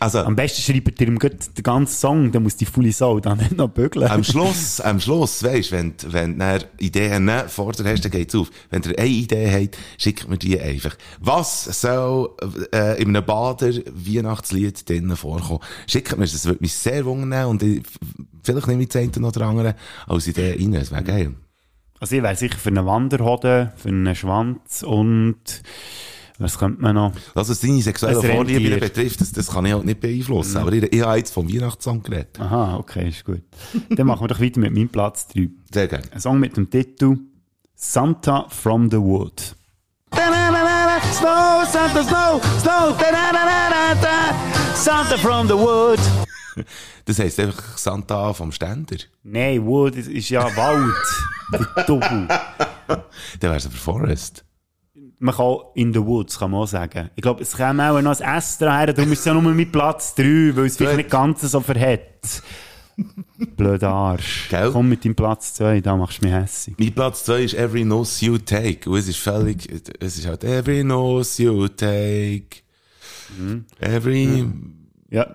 [0.00, 3.36] Also, Am besten schreibt ihr ihm den ganzen Song, dann muss die Fully Soul dann
[3.36, 4.08] nicht noch bügeln.
[4.08, 8.50] am Schluss, am Schluss, weisst, wenn, wenn du Ideen vor dir hast, dann geht's auf.
[8.70, 10.96] Wenn ihr eine Idee habt, schickt mir die einfach.
[11.20, 12.30] Was soll,
[12.72, 15.60] äh, in einem Bader Weihnachtslied drinnen vorkommen?
[15.86, 17.82] Schickt mir das, das würde mich sehr wundern und ich,
[18.42, 19.74] vielleicht nehme ich das eine oder andere
[20.06, 21.34] als Idee rein, das wäre geil.
[22.00, 25.62] Also ich wäre sicher für eine Wanderhoden, für einen Schwanz und
[26.38, 27.12] was könnte man noch?
[27.34, 30.58] Also, was deine sexuelle Vorliebe betrifft, das, das kann ich halt nicht beeinflussen.
[30.58, 32.38] Aber ich, ich habe jetzt vom Weihnachtssong geredet.
[32.38, 33.42] Aha, okay, ist gut.
[33.90, 35.48] Dann machen wir doch weiter mit meinem Platz 3.
[35.72, 36.04] Sehr gerne.
[36.12, 37.16] Ein Song mit dem Titel
[37.74, 39.56] Santa from the Wood.
[41.12, 42.94] Snow, Santa, Snow, Snow,
[44.74, 45.98] Santa from the Wood.
[47.08, 48.96] Das heisst einfach Santa vom Ständer.
[49.22, 50.94] Nein, Wood ist- ist ja Wald.
[51.86, 52.28] Double.
[52.86, 53.02] Dann
[53.40, 54.44] wäre es aber Forest.
[55.18, 57.08] Man kann in the Woods, kann man auch sagen.
[57.16, 59.72] Ich glaube, es käme auch noch ein S daher, darum ist es ja nur mit
[59.72, 62.42] Platz 3, weil es vielleicht nicht ganz so verhält.
[63.56, 64.48] Blöder Arsch.
[64.50, 64.70] Gell?
[64.70, 66.74] Komm mit deinem Platz 2, da machst du mich hässig.
[66.78, 68.90] Mein Platz 2 ist Every Nose You Take.
[68.90, 69.66] Und es ist völlig,
[69.98, 72.48] es ist halt Every Nose You Take.
[73.80, 74.46] Every,
[75.10, 75.26] Ja.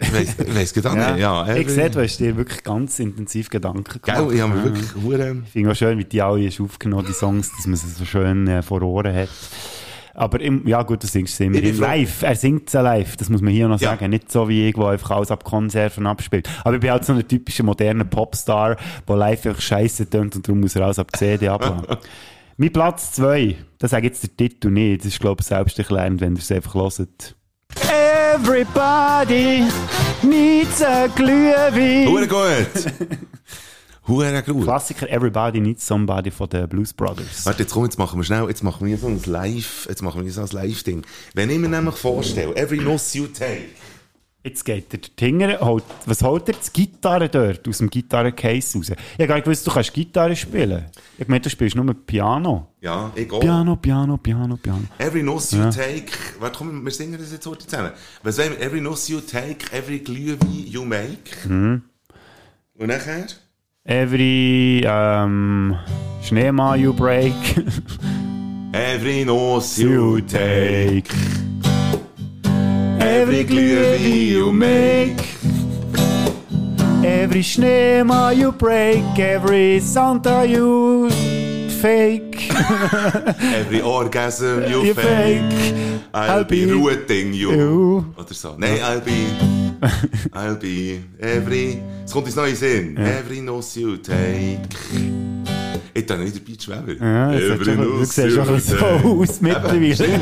[0.00, 1.46] Ich weiss, ich weiss gar nicht, ja.
[1.46, 4.34] every, ich sehe, du hast dir wirklich ganz intensiv Gedanken Gell, gemacht.
[4.34, 4.64] ich habe mir Ja.
[4.64, 7.76] wirklich hure Ich finde auch schön, wie die alle hast aufgenommen, die Songs, dass man
[7.76, 9.28] sie so schön äh, vor Ohren hat.
[10.16, 12.22] Aber im, ja gut, du singst sie immer live.
[12.22, 13.90] Er singt sie live, das muss man hier noch Ja.
[13.90, 14.10] sagen.
[14.10, 16.48] Nicht so wie ich, der einfach alles ab Konserven abspielt.
[16.64, 18.76] Aber ich bin halt so ein typischer moderner Popstar,
[19.08, 21.96] der live einfach scheiße tönt und darum muss er alles ab CD abladen.
[22.56, 26.34] mein Platz 2, das sage jetzt der Titel nicht, das ist glaube ich selbsterklärend, wenn
[26.36, 27.34] ihr es einfach hört.
[28.34, 29.64] Everybody
[30.24, 32.08] needs a Glühwein.
[32.08, 32.92] Hure gut!
[34.08, 34.64] Hure gut.
[34.64, 37.46] Klassiker Everybody Needs Somebody von den Blues Brothers.
[37.46, 40.24] Warte, jetzt komm, jetzt machen wir schnell, jetzt machen wir so ein Live, jetzt machen
[40.24, 41.02] wir so ein Live-Ding.
[41.34, 43.68] Wenn ich mir nämlich vorstelle, Every Nose You Take,
[44.46, 46.54] Jetzt geht er hinten, holt, was holt er?
[46.54, 48.90] Die Gitarre dort, aus dem Gitarrencase raus.
[48.90, 50.84] Ich habe gar nicht gewusst, du kannst Gitarre spielen.
[51.16, 52.68] Ich meine, du spielst nur Piano.
[52.82, 53.26] ja, gehe.
[53.26, 54.82] Piano, Piano, Piano, Piano.
[54.98, 57.92] Every Nose You Take, warte, komm, wir singen das jetzt heute zusammen.
[58.22, 58.60] Was wollen wir?
[58.60, 61.48] Every Nose You Take, every Glühwein you make.
[61.48, 61.82] Und
[62.78, 63.26] nachher?
[63.84, 65.74] Every, ähm,
[66.22, 67.32] Schneemann you break.
[68.72, 71.08] Every Nose You Take,
[73.04, 75.18] Every Glühwein you make.
[77.04, 79.18] Every Schneemann you break.
[79.18, 81.10] Every Santa you
[81.82, 82.48] fake.
[83.60, 85.52] every orgasm you, You fake.
[85.52, 86.00] fake.
[86.14, 87.52] I'll, be, rooting you.
[87.52, 88.14] you.
[88.16, 88.56] Oder so.
[88.56, 89.26] Nein, I'll be,
[90.32, 92.96] I'll be, every, es kommt ins neue Sinn.
[92.96, 94.60] Every Nose You Take.
[95.96, 96.92] Ich dann nicht der Beach Weber.
[96.92, 97.30] Ja,
[97.76, 100.20] du siehst schon so aus mittlerweile.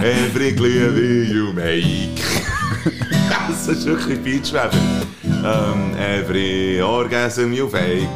[0.00, 2.20] Every Glühwein you make.
[3.48, 4.72] das ist wirklich Beach Weber.
[5.44, 8.08] Um, every orgasm you fake.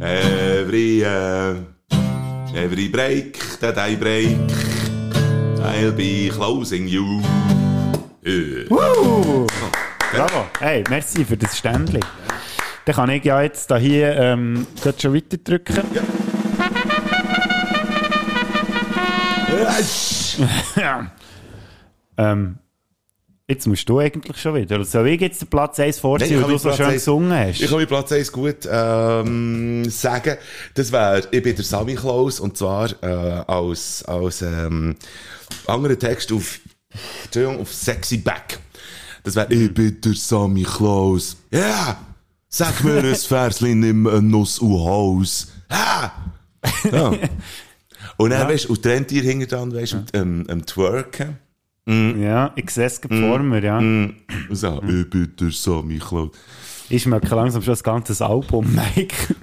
[0.00, 1.56] Every, uh,
[2.54, 4.38] every break that I break.
[5.62, 7.20] I'll be closing you.
[8.24, 8.70] Äh.
[8.70, 9.46] Woo!
[10.12, 10.46] Bravo.
[10.60, 12.00] Hey, merci für das Ständchen.
[12.88, 14.66] Dann kann ich ja jetzt da hier ähm,
[14.98, 15.76] schon weiter drücken.
[20.74, 21.12] Ja.
[22.16, 22.58] ähm,
[23.46, 24.82] jetzt musst du eigentlich schon wieder.
[24.86, 27.60] Soll ich jetzt den Platz 1 vorziehen, weil du so schön gesungen hast?
[27.60, 30.38] Ich kann mit Platz 1 gut ähm, sagen.
[30.72, 34.96] Das wäre, ich bin der Sammy Klaus und zwar äh, als, als ähm,
[35.66, 36.58] anderer Text auf,
[37.24, 38.58] Entschuldigung, auf Sexy Back.
[39.24, 41.36] Das wäre, ich bin der Sammy Klaus.
[41.50, 41.58] Ja!
[41.58, 42.07] Yeah.
[42.48, 45.52] Sag mir ein Verslein im äh, Nuss und Haus.
[45.70, 46.12] Ja!
[46.90, 47.12] ja.
[48.16, 51.38] Und dann, weißt du, und trennt ihr hinter dran, weißt du, mit ähm, ähm, Twerken.
[51.86, 53.78] Ja, ich sehe es vor mir, ja.
[53.78, 54.16] Und
[54.50, 56.32] so, ich bin der Sammy Klaus.
[56.90, 59.34] Ich schmecke langsam schon das ganze Album, Mike.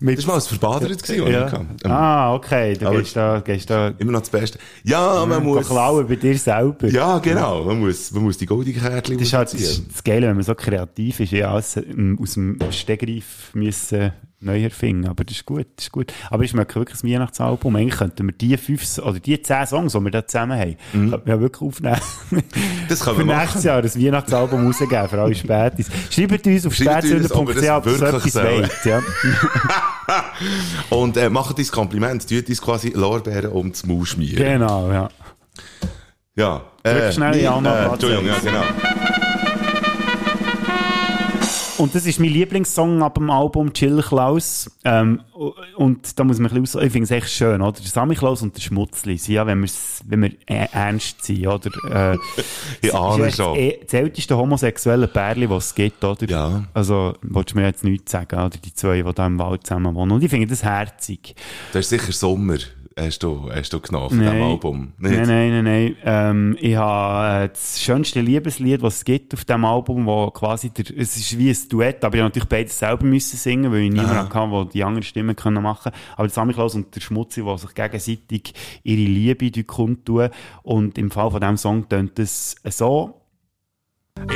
[0.00, 1.52] Mit, Das war mal Verbadert gewesen, ja.
[1.52, 2.74] Ähm, Ah, okay.
[2.74, 4.58] Du gehst da, gehst da Immer noch das Beste.
[4.84, 5.66] Ja, man muss...
[5.66, 6.88] klauen bei dir selber.
[6.88, 7.64] Ja, genau.
[7.64, 10.44] Man muss, man muss die goldenen Kärtchen Das ist halt das, das Geile, wenn man
[10.44, 15.08] so kreativ ist, ja, ähm, aus dem Stegreif müssen neu erfinden.
[15.08, 16.12] Aber das ist gut, das ist gut.
[16.30, 17.74] Aber ich merke wirklich das Weihnachtsalbum.
[17.76, 21.26] Eigentlich könnten wir die fünf, oder die zehn Songs, die wir da zusammen haben, könnten
[21.26, 22.00] wir wirklich aufnehmen.
[22.30, 22.42] Mhm.
[22.88, 23.40] Das können wir Für machen.
[23.40, 25.90] nächstes Jahr ein Weihnachtsalbum rausgeben, für alle Spätis.
[26.10, 27.48] Schreibt uns auf das spätsünder.ch, ob
[27.86, 29.02] ihr etwas wollt, ja.
[30.90, 32.28] Und äh, macht uns Kompliment.
[32.28, 34.36] Tut uns quasi Lorbeeren um das Maul schmieren.
[34.36, 35.08] Genau, ja.
[36.36, 36.62] Ja.
[36.82, 39.23] Drück schnell mein- ja noch äh, Entschuldigung, ja, genau.
[41.76, 44.70] Und das ist mein Lieblingssong ab dem Album Chill Klaus.
[44.84, 45.20] Ähm,
[45.76, 47.72] und da muss man ein bisschen aus, ich finde es echt schön, oder?
[47.72, 51.46] Der Sammy Klaus und der Schmutzli sind ja, wenn, wir's- wenn wir äh, ernst sind,
[51.46, 51.70] oder?
[52.12, 52.18] Äh,
[52.82, 53.56] Ich ahne das ist schon.
[53.56, 56.28] eh- Das älteste homosexuelle Pärchen, das es gibt, oder?
[56.28, 56.64] Ja.
[56.74, 58.50] Also, willst du mir jetzt nichts sagen, oder?
[58.50, 60.12] Die zwei, die da im Wald zusammen wohnen.
[60.12, 61.34] Und ich finde das herzig.
[61.72, 62.58] Das ist sicher Sommer,
[62.98, 64.92] hast du, hast du genommen von diesem Album.
[64.98, 65.14] Nicht?
[65.14, 65.96] Nein, nein, nein, nein.
[66.04, 70.70] Ähm, ich habe äh, das schönste Liebeslied, was es gibt auf diesem Album, wo quasi
[70.70, 73.90] der, es ist wie ein Duett, aber ich natürlich beides selber müssen singen, weil ich
[73.90, 77.58] niemanden hatte, der die andere Stimme können machen Aber der Samichlaus und der Schmutzi, die
[77.58, 80.30] sich gegenseitig ihre Liebe kundtun.
[80.62, 83.20] Und im Fall von diesem Song tönt es so.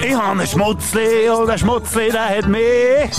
[0.05, 3.17] Ich habe einen Schmutzli und der Schmutzli, der hat mich.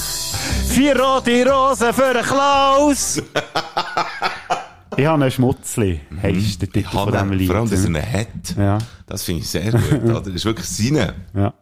[0.67, 3.21] Vier rote Rosen für einen Klaus.
[4.99, 7.47] ich habe einen Schmutzli, heisst der Titel von diesem Lied.
[7.47, 8.57] vor allem, dass er ihn hat.
[8.57, 8.77] Ja,
[9.07, 10.03] Das finde ich sehr gut.
[10.03, 10.21] Oder?
[10.21, 11.13] Das ist wirklich seine.
[11.33, 11.53] ja.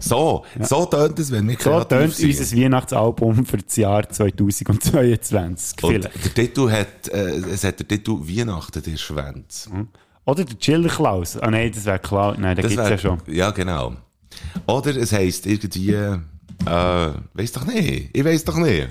[0.00, 2.28] So, so tönt es, wenn wir So tönt sind.
[2.38, 5.82] unser Weihnachtsalbum für das Jahr 2022.
[5.84, 6.24] Und Vielleicht.
[6.24, 9.68] der Titel hat, äh, es hat der Titel Weihnachten, der Schwänz.
[10.26, 11.36] Oder der Chiller Klaus.
[11.36, 12.36] Ah nein, das wäre klar.
[12.38, 13.18] Nein, den gibt's wär- ja schon.
[13.26, 13.94] Ja, genau.
[14.66, 15.94] Oder es heisst irgendwie,
[16.66, 18.10] äh, weiss doch nicht.
[18.12, 18.88] Ich weiss doch nicht.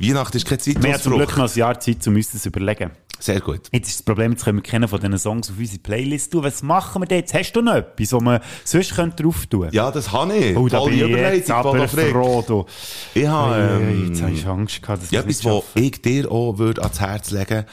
[0.00, 2.42] Weihnachten ist keine Zeit Wir haben zum Glück noch ein Jahr Zeit, um uns das
[2.42, 2.90] zu überlegen.
[3.20, 3.60] Sehr gut.
[3.72, 6.42] Jetzt ist das Problem, jetzt können wir keinen von diesen Songs auf unsere Playlist tun.
[6.42, 7.32] Was machen wir denn jetzt?
[7.32, 10.56] Hast du noch etwas, was man sonst könnte drauf tun Ja, das habe ich.
[10.56, 12.66] Oh, da Tolle bin ich jetzt aber froh, du.
[13.14, 16.02] Ich habe, Ei, Jetzt habe ähm, ich Angst gehabt, dass ja, etwas, nicht was ich
[16.02, 17.64] dir auch würde ans Herz legen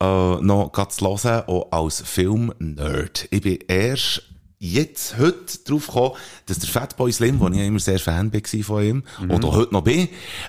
[0.00, 3.28] äh, noch zu hören, auch als Film-Nerd.
[3.30, 4.22] Ich bin erst
[4.58, 6.12] jetzt, heute drauf gekommen,
[6.46, 9.30] dass der Fatboy Slim, wo ich ja immer sehr Fan war von ihm, Mhm.
[9.30, 10.08] oder heute noch bin,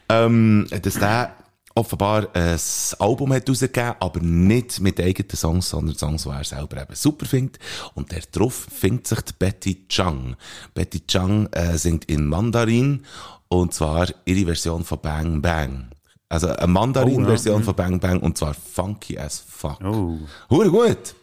[0.09, 1.35] ähm, dass der
[1.77, 2.57] offenbar ein
[2.99, 7.25] Album hat rausgegeben, aber nicht mit eigenen Songs, sondern Songs, die er selber eben super
[7.25, 7.59] findet.
[7.95, 10.37] Und der drauf findet sich die Betty Chang.
[10.73, 13.03] Betty Chang äh, singt in Mandarin,
[13.49, 15.89] und zwar ihre Version von Bang Bang.
[16.29, 19.79] Also eine Mandarin-Version von Bang Bang, und zwar funky as fuck.
[19.83, 20.17] Oh.
[20.49, 21.13] Hure gut!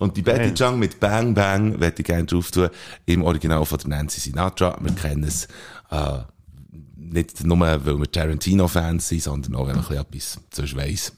[0.00, 0.54] Und die Betty.
[0.54, 2.68] Chang mit Bang Bang werde ich gerne drauf tun.
[3.06, 4.76] Im Original von der Nancy Sinatra.
[4.80, 5.46] Wir kennen es,
[5.90, 6.18] äh,
[6.96, 11.12] nicht nur, weil wir Tarantino-Fans sind, sondern auch, wenn man etwas sonst weiss.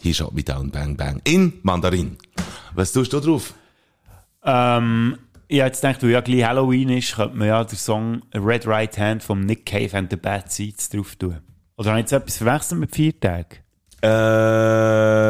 [0.00, 1.20] Hier schaut me down, Bang Bang.
[1.24, 2.16] In Mandarin.
[2.74, 3.54] Was tust du drauf?
[4.44, 5.18] Ähm,
[5.48, 8.66] ich habe jetzt gedacht, weil ja gleich Halloween ist, könnte man ja den Song Red
[8.66, 11.38] Right Hand vom Nick Cave and the Bad Seeds drauf tun.
[11.76, 13.58] Oder habe ich jetzt etwas verwechselt mit vier Tagen?
[14.02, 14.08] Äh,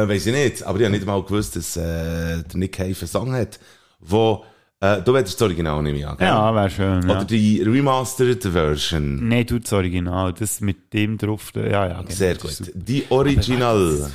[0.07, 0.63] weiss ich nicht.
[0.63, 3.59] Aber ich habe nicht mal gewusst, dass, äh, der Nick Cave einen Song hat,
[3.99, 4.43] wo,
[4.79, 6.27] äh, du willst das Original nicht mehr gell?
[6.27, 7.07] Ja, wäre schön.
[7.07, 7.17] Ja.
[7.17, 9.27] Oder die Remastered Version.
[9.27, 10.33] Nein, du das Original.
[10.33, 11.51] Das mit dem drauf.
[11.55, 12.01] Ja, ja.
[12.01, 12.11] genau.
[12.11, 12.51] Sehr ist gut.
[12.51, 12.71] super.
[12.73, 13.89] Die Original.
[13.93, 14.11] Ist-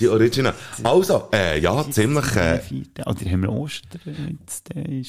[0.00, 0.54] Die Original.
[0.82, 2.60] Also, äh, ja, ziemlich, äh.
[3.06, 4.38] Oder haben wir Ostern?
[4.40, 5.00] Jetzt äh,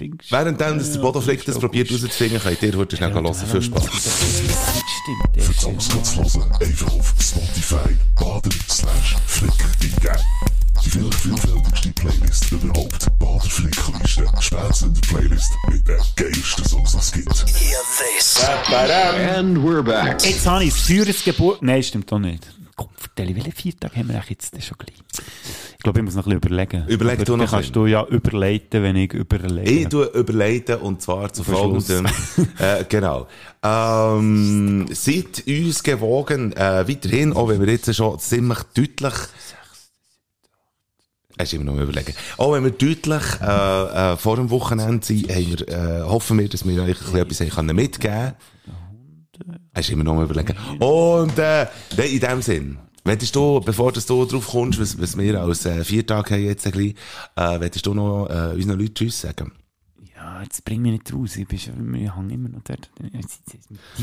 [0.00, 0.30] ist Pfingsten.
[0.36, 3.34] währenddem, dass der Bodo Flick das probiert rauszufinden, könnt ihr heute schnell hören.
[3.34, 3.84] Viel Spaß.
[3.84, 10.24] Stimmt, der ist Songs kannst du hören, einfach auf Spotify, baden slash flick eingeben.
[10.84, 13.18] Die vielleicht vielfältigste Playlist überhaupt.
[13.18, 14.26] Bader Flickliste.
[14.40, 17.44] Spätzünder Playlist mit den geilsten Songs, die es gibt.
[19.36, 20.24] And we're back.
[20.24, 21.62] Jetzt habe ich das teures Geburt.
[21.62, 22.46] Nein, stimmt doch nicht.
[22.76, 24.96] Gott, vertelle, welche vier Tage haben wir eigentlich jetzt schon gleich?
[25.80, 26.84] Ich glaube, ich muss noch ein bisschen überlegen.
[26.88, 29.62] Überleg du noch ein kannst du ja überleiten, wenn ich überlege.
[29.62, 32.04] Ich tue überleiten, und zwar zu folgendem.
[32.58, 33.26] äh, genau.
[33.62, 39.14] Ähm, seid uns gewogen, äh, weiterhin, auch wenn wir jetzt schon ziemlich deutlich,
[41.38, 42.12] Hast du immer noch überlegen.
[42.36, 46.68] Auch wenn wir deutlich äh, äh, vor dem Wochenende sind, wir, äh, hoffen wir, dass
[46.68, 48.34] wir euch ein bisschen etwas mitgeben
[49.40, 49.60] können.
[49.74, 50.54] Hast du immer noch überlegen.
[50.78, 51.66] Und äh,
[51.96, 56.30] in dem Sinn, Wettest du, bevor du drauf kommst, was, was wir als äh, Viertag
[56.30, 56.66] haben jetzt
[57.36, 59.52] äh, wettest du noch äh, unseren Leuten Tschüss sagen?
[60.40, 61.36] Ja, jetzt bring mich nicht raus.
[61.36, 61.58] Ich, bin
[61.94, 62.90] ich hänge immer noch dort.
[62.98, 63.12] Mit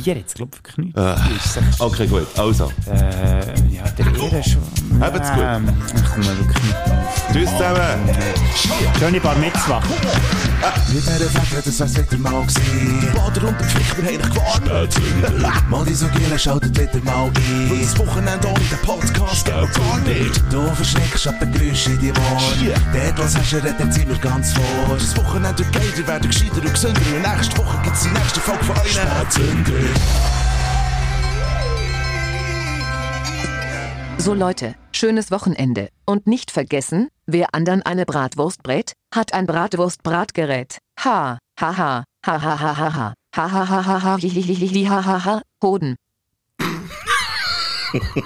[0.06, 1.56] dir jetzt, glaube ich, wirklich nichts.
[1.58, 2.28] Äh, okay, gut.
[2.38, 4.62] Also, Äh, ja, der Ehre schon.
[5.02, 5.44] Habt's gut.
[5.44, 7.34] Ähm, ich komme wirklich nicht raus.
[7.34, 8.10] tschüss zusammen.
[9.00, 9.82] Schöne Bar Mitzvah.
[10.90, 13.14] Mit dieser Fächer, das wär's wieder mal gewesen.
[13.16, 15.70] Bader und der Flick, wir haben dich gewarnt.
[15.70, 17.70] Mal die so Gielen, schaltet wieder mal ein.
[17.70, 20.44] Weil das Wochenende ohne den Podcast geht gar nicht.
[20.52, 22.74] Du verschreckst ab den Geräuschen in die Ohren.
[22.94, 24.96] Dort, was hast du, redet sind wir ganz vor.
[24.98, 27.02] Das Wochenende wird geiler, wir werden gescheiter und gesünder.
[27.16, 28.94] Und nächste Woche gibt's die nächste Folge von euch.
[28.94, 29.74] Spätzünder.
[34.18, 35.90] So Leute, schönes Wochenende.
[36.06, 40.80] Und nicht vergessen, wer anderen eine Bratwurst brät, hat ein Bratwurst-Bratgerät.
[41.04, 44.42] Ha, ha, ha, ha, ha, ha, ha, ha, ha, ha, ha, ha, ha, hi, hi,
[44.42, 45.96] hi, hi, ha, ha, ha, Hoden.